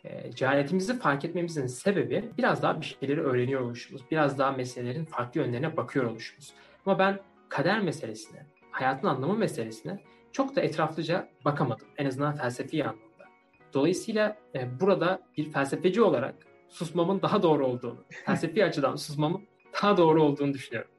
e, 0.06 0.32
cehaletimizi 0.32 1.00
fark 1.00 1.26
etmemizin 1.26 1.68
sebebi 1.68 2.30
biraz 2.38 2.62
daha 2.62 2.82
bir 2.82 2.86
şeyleri 2.86 3.22
öğreniyor 3.22 3.62
oluşumuz. 3.62 4.02
Biraz 4.12 4.39
daha 4.39 4.52
meselelerin 4.52 5.06
farklı 5.06 5.41
yönlerine 5.41 5.78
bakıyor 5.78 6.06
oluşumuz. 6.06 6.54
Ama 6.86 7.00
ben 7.00 7.20
kader 7.50 7.82
meselesine, 7.82 8.46
hayatın 8.72 9.08
anlamı 9.08 9.38
meselesine 9.38 10.00
çok 10.32 10.56
da 10.56 10.62
etraflıca 10.62 11.30
bakamadım. 11.46 11.88
En 11.98 12.06
azından 12.06 12.36
felsefi 12.36 12.84
anlamda. 12.84 13.26
Dolayısıyla 13.74 14.38
e, 14.56 14.80
burada 14.80 15.22
bir 15.38 15.52
felsefeci 15.52 16.02
olarak 16.02 16.36
susmamın 16.70 17.22
daha 17.22 17.44
doğru 17.44 17.68
olduğunu, 17.68 18.04
felsefi 18.26 18.65
açıdan 18.65 18.96
susmamın 18.96 19.41
daha 19.82 19.98
doğru 19.98 20.24
olduğunu 20.24 20.54
düşünüyorum. 20.54 20.91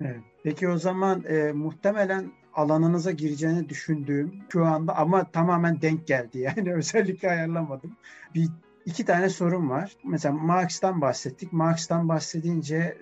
Evet. 0.00 0.20
Peki 0.42 0.68
o 0.68 0.76
zaman 0.76 1.24
e, 1.24 1.52
muhtemelen 1.52 2.32
alanınıza 2.54 3.10
gireceğini 3.10 3.68
düşündüğüm 3.68 4.32
şu 4.52 4.64
anda 4.66 4.96
ama 4.96 5.30
tamamen 5.30 5.80
denk 5.82 6.06
geldi 6.06 6.38
yani 6.56 6.74
özellikle 6.74 7.30
ayarlamadım. 7.30 7.96
Bir 8.34 8.48
iki 8.84 9.04
tane 9.04 9.28
sorum 9.28 9.70
var. 9.70 9.96
Mesela 10.04 10.34
Marx'tan 10.34 11.00
bahsettik. 11.00 11.52
Marx'tan 11.52 12.08
bahsedince 12.08 12.98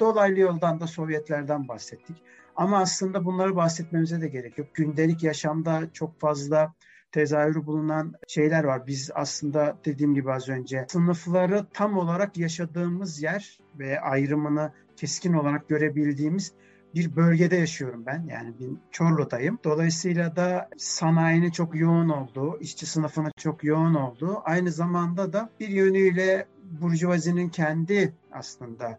dolaylı 0.00 0.40
yoldan 0.40 0.80
da 0.80 0.86
Sovyetlerden 0.86 1.68
bahsettik. 1.68 2.16
Ama 2.56 2.78
aslında 2.78 3.24
bunları 3.24 3.56
bahsetmemize 3.56 4.20
de 4.20 4.28
gerek 4.28 4.58
yok. 4.58 4.74
Gündelik 4.74 5.22
yaşamda 5.22 5.92
çok 5.92 6.20
fazla 6.20 6.74
tezahürü 7.12 7.66
bulunan 7.66 8.14
şeyler 8.28 8.64
var. 8.64 8.86
Biz 8.86 9.10
aslında 9.14 9.78
dediğim 9.84 10.14
gibi 10.14 10.32
az 10.32 10.48
önce 10.48 10.86
sınıfları 10.88 11.66
tam 11.72 11.98
olarak 11.98 12.36
yaşadığımız 12.36 13.22
yer 13.22 13.58
ve 13.78 14.00
ayrımını 14.00 14.72
keskin 14.96 15.32
olarak 15.32 15.68
görebildiğimiz 15.68 16.52
bir 16.94 17.16
bölgede 17.16 17.56
yaşıyorum 17.56 18.06
ben. 18.06 18.26
Yani 18.28 18.58
bir 18.58 18.70
Çorlu'dayım. 18.90 19.58
Dolayısıyla 19.64 20.36
da 20.36 20.68
sanayinin 20.76 21.50
çok 21.50 21.76
yoğun 21.76 22.08
olduğu, 22.08 22.58
işçi 22.60 22.86
sınıfının 22.86 23.32
çok 23.36 23.64
yoğun 23.64 23.94
olduğu, 23.94 24.40
aynı 24.44 24.72
zamanda 24.72 25.32
da 25.32 25.50
bir 25.60 25.68
yönüyle 25.68 26.46
Burjuvazi'nin 26.80 27.48
kendi 27.48 28.14
aslında 28.32 28.98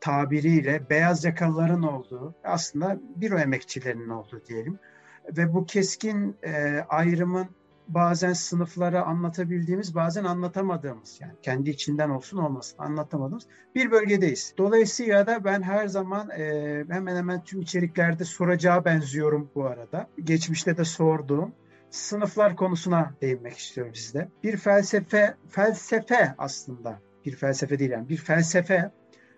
tabiriyle 0.00 0.90
beyaz 0.90 1.24
yakalıların 1.24 1.82
olduğu, 1.82 2.34
aslında 2.44 3.00
büro 3.16 3.38
emekçilerinin 3.38 4.08
olduğu 4.08 4.42
diyelim. 4.46 4.78
Ve 5.36 5.54
bu 5.54 5.66
keskin 5.66 6.36
e, 6.42 6.84
ayrımın 6.88 7.48
bazen 7.88 8.32
sınıflara 8.32 9.02
anlatabildiğimiz 9.02 9.94
bazen 9.94 10.24
anlatamadığımız 10.24 11.20
yani 11.20 11.32
kendi 11.42 11.70
içinden 11.70 12.10
olsun 12.10 12.38
olmasın 12.38 12.78
anlatamadığımız 12.78 13.46
bir 13.74 13.90
bölgedeyiz. 13.90 14.54
Dolayısıyla 14.58 15.26
da 15.26 15.44
ben 15.44 15.62
her 15.62 15.86
zaman 15.86 16.30
e, 16.30 16.84
hemen 16.88 17.16
hemen 17.16 17.44
tüm 17.44 17.60
içeriklerde 17.60 18.24
soracağı 18.24 18.84
benziyorum 18.84 19.50
bu 19.54 19.64
arada. 19.64 20.08
Geçmişte 20.24 20.76
de 20.76 20.84
sorduğum 20.84 21.52
sınıflar 21.90 22.56
konusuna 22.56 23.14
değinmek 23.22 23.58
istiyorum 23.58 23.94
sizde. 23.94 24.28
Bir 24.42 24.56
felsefe, 24.56 25.34
felsefe 25.48 26.34
aslında 26.38 27.00
bir 27.24 27.36
felsefe 27.36 27.78
değil 27.78 27.90
yani 27.90 28.08
bir 28.08 28.16
felsefe 28.16 28.90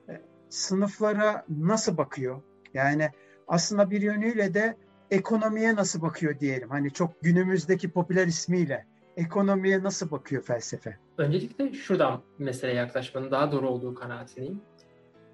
e, 0.09 0.21
sınıflara 0.49 1.45
nasıl 1.49 1.97
bakıyor? 1.97 2.43
Yani 2.75 3.11
aslında 3.49 3.91
bir 3.91 4.03
yönüyle 4.03 4.55
de 4.55 4.77
ekonomiye 5.11 5.75
nasıl 5.75 6.03
bakıyor 6.03 6.41
diyelim. 6.41 6.71
Hani 6.71 6.93
çok 6.93 7.21
günümüzdeki 7.23 7.91
popüler 7.91 8.27
ismiyle 8.27 8.87
ekonomiye 9.17 9.83
nasıl 9.83 10.11
bakıyor 10.11 10.43
felsefe? 10.43 10.99
Öncelikle 11.19 11.73
şuradan 11.73 12.23
meseleye 12.39 12.79
yaklaşmanın 12.79 13.31
daha 13.31 13.53
doğru 13.53 13.69
olduğu 13.69 13.95
kanaatindeyim. 13.95 14.61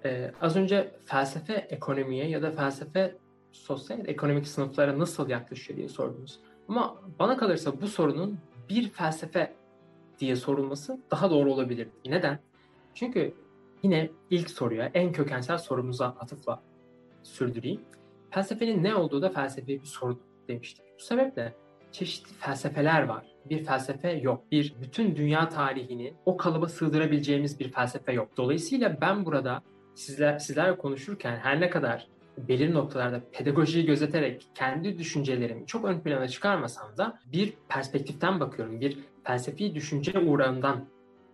Ee, 0.05 0.31
az 0.41 0.55
önce 0.55 0.91
felsefe 1.05 1.53
ekonomiye 1.53 2.29
ya 2.29 2.41
da 2.41 2.51
felsefe 2.51 3.15
sosyal 3.51 4.07
ekonomik 4.07 4.47
sınıflara 4.47 4.99
nasıl 4.99 5.29
yaklaşıyor 5.29 5.77
diye 5.77 5.89
sordunuz. 5.89 6.39
Ama 6.67 7.01
bana 7.19 7.37
kalırsa 7.37 7.81
bu 7.81 7.87
sorunun 7.87 8.39
bir 8.69 8.89
felsefe 8.89 9.53
diye 10.19 10.35
sorulması 10.35 10.99
daha 11.11 11.31
doğru 11.31 11.53
olabilir. 11.53 11.87
Neden? 12.05 12.39
Çünkü 12.93 13.33
yine 13.83 14.09
ilk 14.29 14.49
soruya, 14.49 14.91
en 14.93 15.11
kökensel 15.11 15.57
sorumuza 15.57 16.05
atıfla 16.05 16.61
sürdüreyim. 17.23 17.81
Felsefenin 18.33 18.83
ne 18.83 18.95
olduğu 18.95 19.21
da 19.21 19.29
felsefi 19.29 19.81
bir 19.81 19.85
soru 19.85 20.19
demiştik. 20.47 20.85
Bu 20.99 21.03
sebeple 21.03 21.53
çeşitli 21.91 22.33
felsefeler 22.33 23.03
var. 23.03 23.25
Bir 23.49 23.63
felsefe 23.63 24.11
yok. 24.11 24.51
Bir 24.51 24.75
bütün 24.81 25.15
dünya 25.15 25.49
tarihini 25.49 26.13
o 26.25 26.37
kalıba 26.37 26.67
sığdırabileceğimiz 26.67 27.59
bir 27.59 27.71
felsefe 27.71 28.13
yok. 28.13 28.29
Dolayısıyla 28.37 28.97
ben 29.01 29.25
burada 29.25 29.61
sizler 29.95 30.39
sizlerle 30.39 30.77
konuşurken 30.77 31.35
her 31.35 31.61
ne 31.61 31.69
kadar 31.69 32.07
belirli 32.37 32.73
noktalarda 32.73 33.21
pedagojiyi 33.31 33.85
gözeterek 33.85 34.47
kendi 34.55 34.97
düşüncelerimi 34.97 35.65
çok 35.65 35.85
ön 35.85 35.99
plana 35.99 36.27
çıkarmasam 36.27 36.97
da 36.97 37.19
bir 37.25 37.53
perspektiften 37.69 38.39
bakıyorum. 38.39 38.81
Bir 38.81 38.99
felsefi 39.23 39.75
düşünce 39.75 40.19
uğrağından 40.19 40.85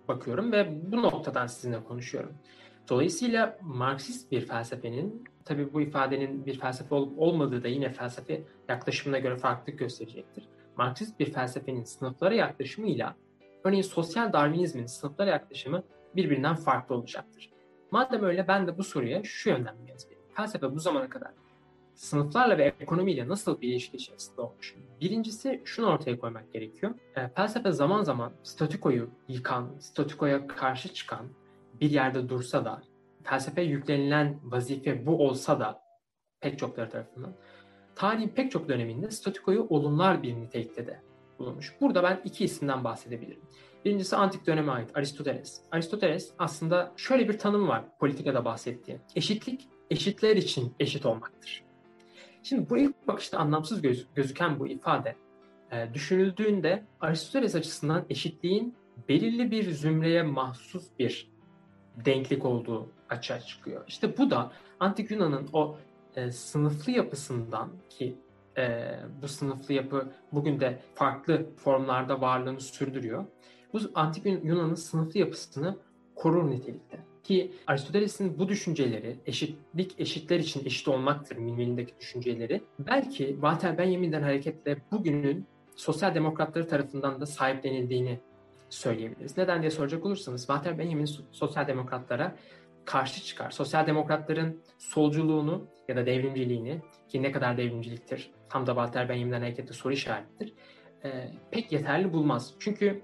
bakıyorum 0.07 0.51
ve 0.51 0.91
bu 0.91 1.01
noktadan 1.01 1.47
sizinle 1.47 1.83
konuşuyorum. 1.83 2.33
Dolayısıyla 2.89 3.57
Marksist 3.61 4.31
bir 4.31 4.41
felsefenin, 4.41 5.23
tabii 5.45 5.73
bu 5.73 5.81
ifadenin 5.81 6.45
bir 6.45 6.59
felsefe 6.59 6.95
olup 6.95 7.19
olmadığı 7.19 7.63
da 7.63 7.67
yine 7.67 7.89
felsefe 7.89 8.43
yaklaşımına 8.69 9.19
göre 9.19 9.37
farklılık 9.37 9.79
gösterecektir. 9.79 10.43
Marksist 10.77 11.19
bir 11.19 11.33
felsefenin 11.33 11.83
sınıflara 11.83 12.33
yaklaşımıyla, 12.35 13.15
örneğin 13.63 13.81
sosyal 13.81 14.33
Darwinizmin 14.33 14.85
sınıflara 14.85 15.29
yaklaşımı 15.29 15.83
birbirinden 16.15 16.55
farklı 16.55 16.95
olacaktır. 16.95 17.49
Madem 17.91 18.23
öyle 18.23 18.47
ben 18.47 18.67
de 18.67 18.77
bu 18.77 18.83
soruya 18.83 19.23
şu 19.23 19.49
yönden 19.49 19.75
bir 19.83 19.87
yanıt 19.87 20.05
vereyim. 20.05 20.23
Felsefe 20.33 20.75
bu 20.75 20.79
zamana 20.79 21.09
kadar 21.09 21.31
sınıflarla 21.95 22.57
ve 22.57 22.73
ekonomiyle 22.79 23.27
nasıl 23.27 23.61
bir 23.61 23.69
ilişki 23.69 23.97
içerisinde 23.97 24.41
olmuş? 24.41 24.75
Birincisi 25.01 25.61
şunu 25.65 25.87
ortaya 25.87 26.19
koymak 26.19 26.53
gerekiyor. 26.53 26.93
E, 27.15 27.27
felsefe 27.27 27.71
zaman 27.71 28.03
zaman 28.03 28.31
statükoyu 28.43 29.09
yıkan, 29.27 29.69
statükoya 29.79 30.47
karşı 30.47 30.93
çıkan, 30.93 31.25
bir 31.81 31.89
yerde 31.89 32.29
dursa 32.29 32.65
da 32.65 32.81
felsefe 33.23 33.61
yüklenilen 33.61 34.39
vazife 34.43 35.05
bu 35.05 35.27
olsa 35.27 35.59
da 35.59 35.81
pek 36.41 36.59
çokları 36.59 36.89
tarafından 36.89 37.33
tarihin 37.95 38.29
pek 38.29 38.51
çok 38.51 38.69
döneminde 38.69 39.11
statikoyu 39.11 39.67
olumlar 39.69 40.23
bir 40.23 40.35
nitelikte 40.35 40.87
de 40.87 41.01
bulunmuş. 41.39 41.75
Burada 41.81 42.03
ben 42.03 42.21
iki 42.25 42.45
isimden 42.45 42.83
bahsedebilirim. 42.83 43.41
Birincisi 43.85 44.15
antik 44.15 44.47
döneme 44.47 44.71
ait 44.71 44.97
Aristoteles. 44.97 45.61
Aristoteles 45.71 46.31
aslında 46.39 46.91
şöyle 46.97 47.29
bir 47.29 47.37
tanım 47.37 47.67
var 47.67 47.83
politikada 47.99 48.45
bahsettiği. 48.45 48.97
Eşitlik, 49.15 49.67
eşitler 49.89 50.35
için 50.35 50.73
eşit 50.79 51.05
olmaktır. 51.05 51.63
Şimdi 52.43 52.69
bu 52.69 52.77
ilk 52.77 53.07
bakışta 53.07 53.37
anlamsız 53.37 53.81
göz, 53.81 54.07
gözüken 54.15 54.59
bu 54.59 54.67
ifade 54.67 55.15
e, 55.71 55.93
düşünüldüğünde 55.93 56.83
Aristoteles 57.01 57.55
açısından 57.55 58.05
eşitliğin 58.09 58.75
belirli 59.09 59.51
bir 59.51 59.71
zümreye 59.71 60.23
mahsus 60.23 60.87
bir 60.99 61.29
denklik 62.05 62.45
olduğu 62.45 62.89
açığa 63.09 63.39
çıkıyor. 63.39 63.83
İşte 63.87 64.17
bu 64.17 64.31
da 64.31 64.51
antik 64.79 65.11
Yunan'ın 65.11 65.49
o 65.53 65.77
e, 66.15 66.31
sınıflı 66.31 66.91
yapısından 66.91 67.69
ki 67.89 68.15
e, 68.57 68.93
bu 69.21 69.27
sınıflı 69.27 69.73
yapı 69.73 70.11
bugün 70.31 70.59
de 70.59 70.79
farklı 70.95 71.45
formlarda 71.57 72.21
varlığını 72.21 72.61
sürdürüyor. 72.61 73.25
Bu 73.73 73.79
antik 73.95 74.25
Yunan'ın 74.25 74.75
sınıflı 74.75 75.19
yapısını 75.19 75.77
korur 76.15 76.51
nitelikte. 76.51 76.99
Ki 77.23 77.51
Aristoteles'in 77.67 78.39
bu 78.39 78.49
düşünceleri, 78.49 79.15
eşitlik 79.25 79.99
eşitler 79.99 80.39
için 80.39 80.65
eşit 80.65 80.87
olmaktır 80.87 81.37
minvalindeki 81.37 81.93
düşünceleri, 81.99 82.61
belki 82.79 83.27
Walter 83.27 83.77
Benjamin'den 83.77 84.21
hareketle 84.21 84.77
bugünün 84.91 85.45
sosyal 85.75 86.15
demokratları 86.15 86.67
tarafından 86.67 87.21
da 87.21 87.25
sahiplenildiğini 87.25 88.19
söyleyebiliriz. 88.69 89.37
Neden 89.37 89.61
diye 89.61 89.71
soracak 89.71 90.05
olursanız 90.05 90.41
Walter 90.41 90.79
Benjamin 90.79 91.05
sosyal 91.31 91.67
demokratlara 91.67 92.35
karşı 92.85 93.23
çıkar. 93.23 93.51
Sosyal 93.51 93.87
demokratların 93.87 94.61
solculuğunu 94.77 95.67
ya 95.87 95.95
da 95.95 96.05
devrimciliğini 96.05 96.81
ki 97.09 97.23
ne 97.23 97.31
kadar 97.31 97.57
devrimciliktir 97.57 98.31
tam 98.49 98.67
da 98.67 98.71
Walter 98.71 99.09
Benjamin'den 99.09 99.41
hareketle 99.41 99.73
soru 99.73 99.93
işaretidir. 99.93 100.53
E, 101.03 101.31
pek 101.51 101.71
yeterli 101.71 102.13
bulmaz. 102.13 102.53
Çünkü 102.59 103.01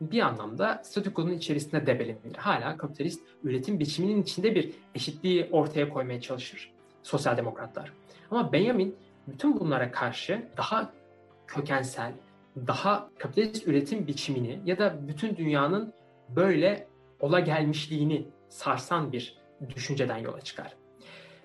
bir 0.00 0.20
anlamda 0.20 0.82
statükonun 0.84 1.32
içerisinde 1.32 1.86
debelenir. 1.86 2.36
Hala 2.36 2.76
kapitalist 2.76 3.20
üretim 3.44 3.80
biçiminin 3.80 4.22
içinde 4.22 4.54
bir 4.54 4.74
eşitliği 4.94 5.48
ortaya 5.52 5.88
koymaya 5.88 6.20
çalışır 6.20 6.72
sosyal 7.02 7.36
demokratlar. 7.36 7.92
Ama 8.30 8.52
Benjamin 8.52 8.96
bütün 9.28 9.60
bunlara 9.60 9.90
karşı 9.90 10.48
daha 10.56 10.92
kökensel, 11.46 12.12
daha 12.56 13.10
kapitalist 13.18 13.68
üretim 13.68 14.06
biçimini 14.06 14.60
ya 14.64 14.78
da 14.78 15.08
bütün 15.08 15.36
dünyanın 15.36 15.92
böyle 16.28 16.86
ola 17.20 17.40
gelmişliğini 17.40 18.26
sarsan 18.48 19.12
bir 19.12 19.38
düşünceden 19.76 20.18
yola 20.18 20.40
çıkar. 20.40 20.76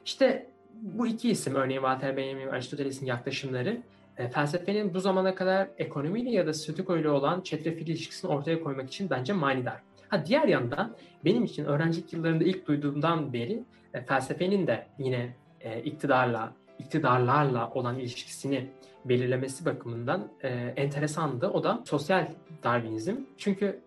İşte 0.05 0.49
bu 0.73 1.07
iki 1.07 1.29
isim 1.29 1.55
örneğin 1.55 1.79
Walter 1.79 2.17
Benjamin 2.17 2.47
ve 2.47 2.51
Aristoteles'in 2.51 3.05
yaklaşımları 3.05 3.81
e, 4.17 4.29
felsefenin 4.29 4.93
bu 4.93 4.99
zamana 4.99 5.35
kadar 5.35 5.69
ekonomiyle 5.77 6.29
ya 6.29 6.47
da 6.47 6.53
statüko 6.53 6.97
ile 6.97 7.09
olan 7.09 7.41
çetrefil 7.41 7.87
ilişkisini 7.87 8.31
ortaya 8.31 8.63
koymak 8.63 8.87
için 8.87 9.09
bence 9.09 9.33
manidar. 9.33 9.81
Ha 10.09 10.25
diğer 10.25 10.47
yandan 10.47 10.95
benim 11.25 11.43
için 11.43 11.65
öğrencilik 11.65 12.13
yıllarında 12.13 12.43
ilk 12.43 12.67
duyduğumdan 12.67 13.33
beri 13.33 13.63
e, 13.93 14.01
felsefenin 14.01 14.67
de 14.67 14.87
yine 14.97 15.35
e, 15.61 15.81
iktidarla, 15.81 16.53
iktidarlarla 16.79 17.69
olan 17.69 17.99
ilişkisini 17.99 18.69
belirlemesi 19.05 19.65
bakımından 19.65 20.27
e, 20.43 20.49
enteresandı. 20.75 21.47
O 21.47 21.63
da 21.63 21.83
sosyal 21.85 22.27
Darwinizm. 22.63 23.15
Çünkü 23.37 23.79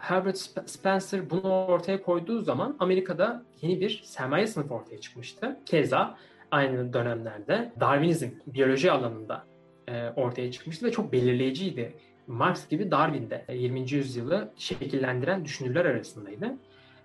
Herbert 0.00 0.38
Spencer 0.66 1.30
bunu 1.30 1.52
ortaya 1.52 2.02
koyduğu 2.02 2.40
zaman 2.40 2.76
Amerika'da 2.78 3.42
yeni 3.62 3.80
bir 3.80 4.02
sermaye 4.04 4.46
sınıfı 4.46 4.74
ortaya 4.74 5.00
çıkmıştı. 5.00 5.56
Keza 5.66 6.18
aynı 6.50 6.92
dönemlerde 6.92 7.72
Darwinizm 7.80 8.28
biyoloji 8.46 8.92
alanında 8.92 9.44
e, 9.88 10.08
ortaya 10.16 10.52
çıkmıştı 10.52 10.86
ve 10.86 10.90
çok 10.90 11.12
belirleyiciydi. 11.12 11.94
Marx 12.26 12.68
gibi 12.68 12.90
Darwin 12.90 13.30
de 13.30 13.44
20. 13.52 13.90
yüzyılı 13.92 14.52
şekillendiren 14.56 15.44
düşünürler 15.44 15.84
arasındaydı. 15.84 16.54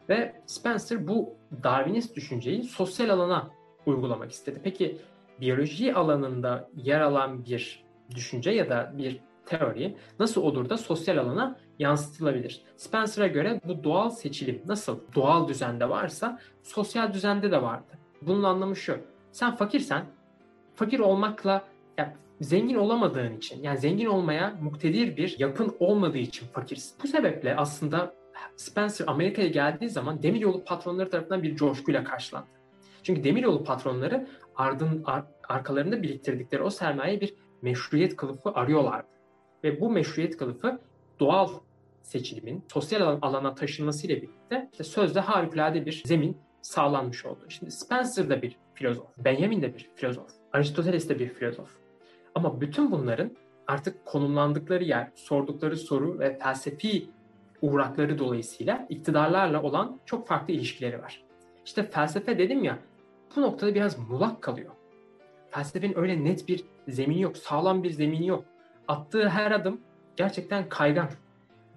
Ve 0.09 0.33
Spencer 0.45 1.07
bu 1.07 1.33
Darwinist 1.63 2.15
düşünceyi 2.15 2.63
sosyal 2.63 3.09
alana 3.09 3.49
uygulamak 3.85 4.31
istedi. 4.31 4.59
Peki 4.63 4.97
biyoloji 5.41 5.93
alanında 5.93 6.69
yer 6.75 7.01
alan 7.01 7.45
bir 7.45 7.83
düşünce 8.15 8.51
ya 8.51 8.69
da 8.69 8.93
bir 8.97 9.19
teori 9.45 9.97
nasıl 10.19 10.41
olur 10.41 10.69
da 10.69 10.77
sosyal 10.77 11.17
alana 11.17 11.55
yansıtılabilir? 11.79 12.61
Spencer'a 12.77 13.27
göre 13.27 13.61
bu 13.67 13.83
doğal 13.83 14.09
seçilim 14.09 14.61
nasıl 14.65 14.99
doğal 15.15 15.47
düzende 15.47 15.89
varsa 15.89 16.39
sosyal 16.63 17.13
düzende 17.13 17.51
de 17.51 17.61
vardı. 17.61 17.97
Bunun 18.21 18.43
anlamı 18.43 18.75
şu. 18.75 18.97
Sen 19.31 19.55
fakirsen 19.55 20.05
fakir 20.75 20.99
olmakla 20.99 21.63
yani 21.97 22.13
zengin 22.41 22.75
olamadığın 22.75 23.37
için 23.37 23.63
yani 23.63 23.77
zengin 23.77 24.05
olmaya 24.05 24.55
muktedir 24.61 25.17
bir 25.17 25.39
yapın 25.39 25.75
olmadığı 25.79 26.17
için 26.17 26.47
fakirsin. 26.47 26.97
Bu 27.03 27.07
sebeple 27.07 27.55
aslında 27.55 28.13
Spencer 28.55 29.07
Amerika'ya 29.07 29.47
geldiği 29.47 29.89
zaman 29.89 30.23
demiryolu 30.23 30.63
patronları 30.63 31.09
tarafından 31.09 31.43
bir 31.43 31.55
coşkuyla 31.55 32.03
karşılandı. 32.03 32.54
Çünkü 33.05 33.23
demiryolu 33.23 33.63
patronları 33.63 34.27
ardın 34.55 35.03
ar, 35.05 35.23
arkalarında 35.49 36.03
biriktirdikleri 36.03 36.63
o 36.63 36.69
sermaye 36.69 37.21
bir 37.21 37.35
meşruiyet 37.61 38.15
kılıfı 38.15 38.49
arıyorlardı. 38.49 39.07
Ve 39.63 39.81
bu 39.81 39.89
meşruiyet 39.89 40.37
kılıfı 40.37 40.79
doğal 41.19 41.49
seçilimin 42.01 42.63
sosyal 42.73 43.17
alana 43.21 43.55
taşınmasıyla 43.55 44.15
birlikte 44.15 44.69
işte 44.71 44.83
sözde 44.83 45.19
harikulade 45.19 45.85
bir 45.85 46.03
zemin 46.05 46.37
sağlanmış 46.61 47.25
oldu. 47.25 47.45
Şimdi 47.49 47.71
Spencer 47.71 48.29
da 48.29 48.41
bir 48.41 48.57
filozof, 48.73 49.07
Benjamin 49.17 49.61
de 49.61 49.73
bir 49.73 49.89
filozof, 49.95 50.29
Aristoteles 50.53 51.09
de 51.09 51.19
bir 51.19 51.29
filozof. 51.29 51.69
Ama 52.35 52.61
bütün 52.61 52.91
bunların 52.91 53.31
artık 53.67 54.05
konumlandıkları 54.05 54.83
yer, 54.83 55.11
sordukları 55.15 55.77
soru 55.77 56.19
ve 56.19 56.37
felsefi 56.37 57.09
uğrakları 57.61 58.19
dolayısıyla 58.19 58.85
iktidarlarla 58.89 59.63
olan 59.63 59.99
çok 60.05 60.27
farklı 60.27 60.53
ilişkileri 60.53 61.01
var. 61.01 61.23
İşte 61.65 61.83
felsefe 61.83 62.37
dedim 62.37 62.63
ya 62.63 62.79
bu 63.35 63.41
noktada 63.41 63.75
biraz 63.75 63.99
muğlak 64.09 64.41
kalıyor. 64.41 64.71
Felsefenin 65.49 65.97
öyle 65.97 66.23
net 66.23 66.47
bir 66.47 66.63
zemini 66.87 67.21
yok, 67.21 67.37
sağlam 67.37 67.83
bir 67.83 67.89
zemini 67.89 68.27
yok. 68.27 68.45
Attığı 68.87 69.29
her 69.29 69.51
adım 69.51 69.81
gerçekten 70.15 70.69
kaygan. 70.69 71.09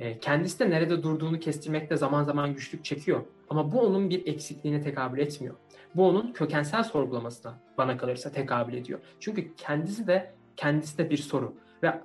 E, 0.00 0.18
kendisi 0.18 0.58
de 0.58 0.70
nerede 0.70 1.02
durduğunu 1.02 1.40
kestirmekte 1.40 1.96
zaman 1.96 2.24
zaman 2.24 2.54
güçlük 2.54 2.84
çekiyor. 2.84 3.20
Ama 3.50 3.72
bu 3.72 3.80
onun 3.80 4.10
bir 4.10 4.26
eksikliğine 4.26 4.80
tekabül 4.80 5.18
etmiyor. 5.18 5.54
Bu 5.94 6.08
onun 6.08 6.32
kökensel 6.32 6.82
sorgulamasına 6.82 7.58
bana 7.78 7.96
kalırsa 7.96 8.32
tekabül 8.32 8.74
ediyor. 8.74 9.00
Çünkü 9.20 9.54
kendisi 9.54 10.06
de 10.06 10.32
kendisi 10.56 10.98
de 10.98 11.10
bir 11.10 11.16
soru. 11.16 11.54
Ve 11.82 12.00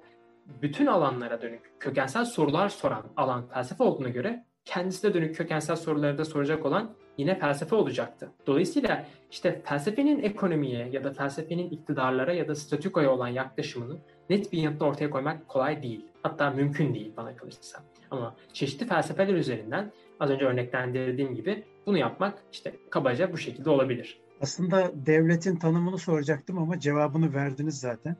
bütün 0.61 0.85
alanlara 0.85 1.41
dönük 1.41 1.71
kökensel 1.79 2.25
sorular 2.25 2.69
soran 2.69 3.03
alan 3.17 3.47
felsefe 3.47 3.83
olduğuna 3.83 4.09
göre 4.09 4.45
kendisine 4.65 5.13
dönük 5.13 5.35
kökensel 5.35 5.75
soruları 5.75 6.17
da 6.17 6.25
soracak 6.25 6.65
olan 6.65 6.95
yine 7.17 7.39
felsefe 7.39 7.75
olacaktı. 7.75 8.31
Dolayısıyla 8.47 9.05
işte 9.31 9.61
felsefenin 9.65 10.23
ekonomiye 10.23 10.89
ya 10.91 11.03
da 11.03 11.13
felsefenin 11.13 11.69
iktidarlara 11.69 12.33
ya 12.33 12.47
da 12.47 12.55
statükoya 12.55 13.11
olan 13.11 13.27
yaklaşımını 13.27 13.97
net 14.29 14.51
bir 14.51 14.57
yanıtla 14.57 14.85
ortaya 14.85 15.09
koymak 15.09 15.47
kolay 15.47 15.83
değil. 15.83 16.05
Hatta 16.23 16.49
mümkün 16.49 16.93
değil 16.93 17.13
bana 17.17 17.35
kalırsa. 17.35 17.79
Ama 18.11 18.35
çeşitli 18.53 18.87
felsefeler 18.87 19.33
üzerinden 19.33 19.91
az 20.19 20.29
önce 20.29 20.45
örneklendirdiğim 20.45 21.35
gibi 21.35 21.63
bunu 21.85 21.97
yapmak 21.97 22.43
işte 22.51 22.73
kabaca 22.89 23.33
bu 23.33 23.37
şekilde 23.37 23.69
olabilir. 23.69 24.19
Aslında 24.41 24.91
devletin 25.05 25.55
tanımını 25.55 25.97
soracaktım 25.97 26.57
ama 26.57 26.79
cevabını 26.79 27.33
verdiniz 27.33 27.79
zaten. 27.79 28.15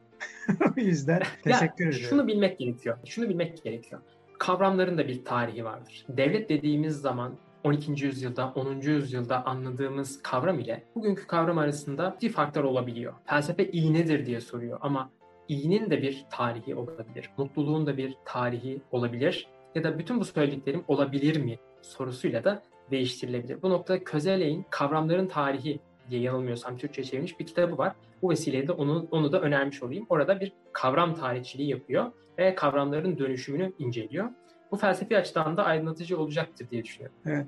o 0.78 0.80
yüzden 0.80 1.22
teşekkür 1.44 1.86
ya, 1.86 1.90
ediyorum. 1.90 2.10
Şunu 2.10 2.28
bilmek 2.28 2.60
gerekiyor. 2.60 2.98
Şunu 3.06 3.30
bilmek 3.30 3.64
gerekiyor. 3.64 4.02
Kavramların 4.40 4.98
da 4.98 5.08
bir 5.08 5.26
tarihi 5.26 5.66
vardır. 5.66 6.06
Devlet 6.10 6.50
dediğimiz 6.50 6.96
zaman 7.02 7.34
12. 7.64 8.06
yüzyılda, 8.06 8.54
10. 8.56 8.82
yüzyılda 8.82 9.46
anladığımız 9.46 10.24
kavram 10.24 10.60
ile 10.60 10.84
bugünkü 10.96 11.28
kavram 11.28 11.58
arasında 11.58 12.18
bir 12.22 12.30
farklar 12.30 12.64
olabiliyor. 12.64 13.14
Felsefe 13.26 13.72
iyi 13.72 13.94
nedir 13.94 14.26
diye 14.26 14.42
soruyor 14.42 14.78
ama 14.82 15.10
iyinin 15.48 15.90
de 15.90 16.02
bir 16.02 16.26
tarihi 16.32 16.76
olabilir. 16.76 17.30
Mutluluğun 17.38 17.88
da 17.88 17.98
bir 17.98 18.16
tarihi 18.26 18.82
olabilir. 18.92 19.48
Ya 19.76 19.84
da 19.84 20.00
bütün 20.00 20.20
bu 20.20 20.26
söylediklerim 20.26 20.84
olabilir 20.88 21.38
mi 21.38 21.60
sorusuyla 21.82 22.44
da 22.44 22.64
değiştirilebilir. 22.92 23.62
Bu 23.62 23.70
noktada 23.70 24.04
Közeley'in 24.04 24.66
kavramların 24.70 25.28
tarihi 25.28 25.80
diye 26.10 26.22
yanılmıyorsam 26.22 26.78
Türkçe 26.78 27.04
çevrilmiş 27.04 27.40
bir 27.40 27.46
kitabı 27.46 27.78
var. 27.78 27.96
Bu 28.22 28.30
vesileyle 28.30 28.68
de 28.68 28.72
onu, 28.72 29.08
onu 29.12 29.32
da 29.32 29.42
önermiş 29.42 29.84
olayım. 29.84 30.06
Orada 30.10 30.40
bir 30.40 30.52
kavram 30.74 31.16
tarihçiliği 31.16 31.70
yapıyor 31.70 32.12
ve 32.38 32.56
kavramların 32.56 33.18
dönüşümünü 33.18 33.74
inceliyor. 33.80 34.30
Bu 34.74 34.78
felsefi 34.78 35.18
açıdan 35.18 35.58
da 35.58 35.66
aydınlatıcı 35.66 36.20
olacaktır 36.20 36.70
diye 36.70 36.84
düşünüyorum. 36.84 37.18
Evet. 37.26 37.48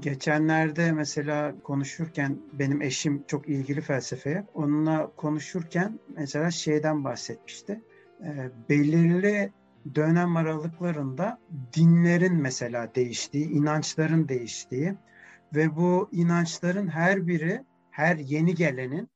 Geçenlerde 0.00 0.92
mesela 0.92 1.54
konuşurken 1.62 2.38
benim 2.52 2.82
eşim 2.82 3.24
çok 3.26 3.48
ilgili 3.48 3.80
felsefeye. 3.80 4.46
Onunla 4.54 5.10
konuşurken 5.16 5.98
mesela 6.16 6.50
şeyden 6.50 7.04
bahsetmişti. 7.04 7.80
E, 8.20 8.50
belirli 8.68 9.52
dönem 9.94 10.36
aralıklarında 10.36 11.38
dinlerin 11.76 12.34
mesela 12.34 12.94
değiştiği, 12.94 13.48
inançların 13.48 14.28
değiştiği 14.28 14.94
ve 15.54 15.76
bu 15.76 16.08
inançların 16.12 16.88
her 16.88 17.26
biri 17.26 17.64
her 17.90 18.16
yeni 18.16 18.54
gelenin 18.54 19.08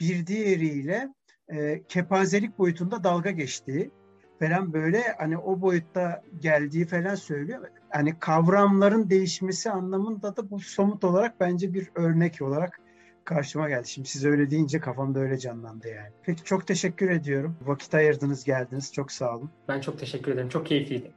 bir 0.00 0.26
diğeriyle 0.26 1.08
e, 1.48 1.82
kepazelik 1.88 2.58
boyutunda 2.58 3.04
dalga 3.04 3.30
geçtiği 3.30 3.90
falan 4.42 4.72
böyle 4.72 5.02
hani 5.18 5.38
o 5.38 5.60
boyutta 5.60 6.22
geldiği 6.40 6.86
falan 6.86 7.14
söylüyor. 7.14 7.68
Hani 7.90 8.18
kavramların 8.18 9.10
değişmesi 9.10 9.70
anlamında 9.70 10.36
da 10.36 10.50
bu 10.50 10.60
somut 10.60 11.04
olarak 11.04 11.40
bence 11.40 11.74
bir 11.74 11.88
örnek 11.94 12.42
olarak 12.42 12.80
karşıma 13.24 13.68
geldi. 13.68 13.88
Şimdi 13.88 14.08
siz 14.08 14.24
öyle 14.24 14.50
deyince 14.50 14.80
kafamda 14.80 15.18
öyle 15.18 15.38
canlandı 15.38 15.88
yani. 15.88 16.10
Peki 16.22 16.44
çok 16.44 16.66
teşekkür 16.66 17.10
ediyorum. 17.10 17.56
Vakit 17.62 17.94
ayırdınız 17.94 18.44
geldiniz. 18.44 18.92
Çok 18.92 19.12
sağ 19.12 19.36
olun. 19.36 19.50
Ben 19.68 19.80
çok 19.80 19.98
teşekkür 19.98 20.32
ederim. 20.32 20.48
Çok 20.48 20.66
keyifliydi. 20.66 21.12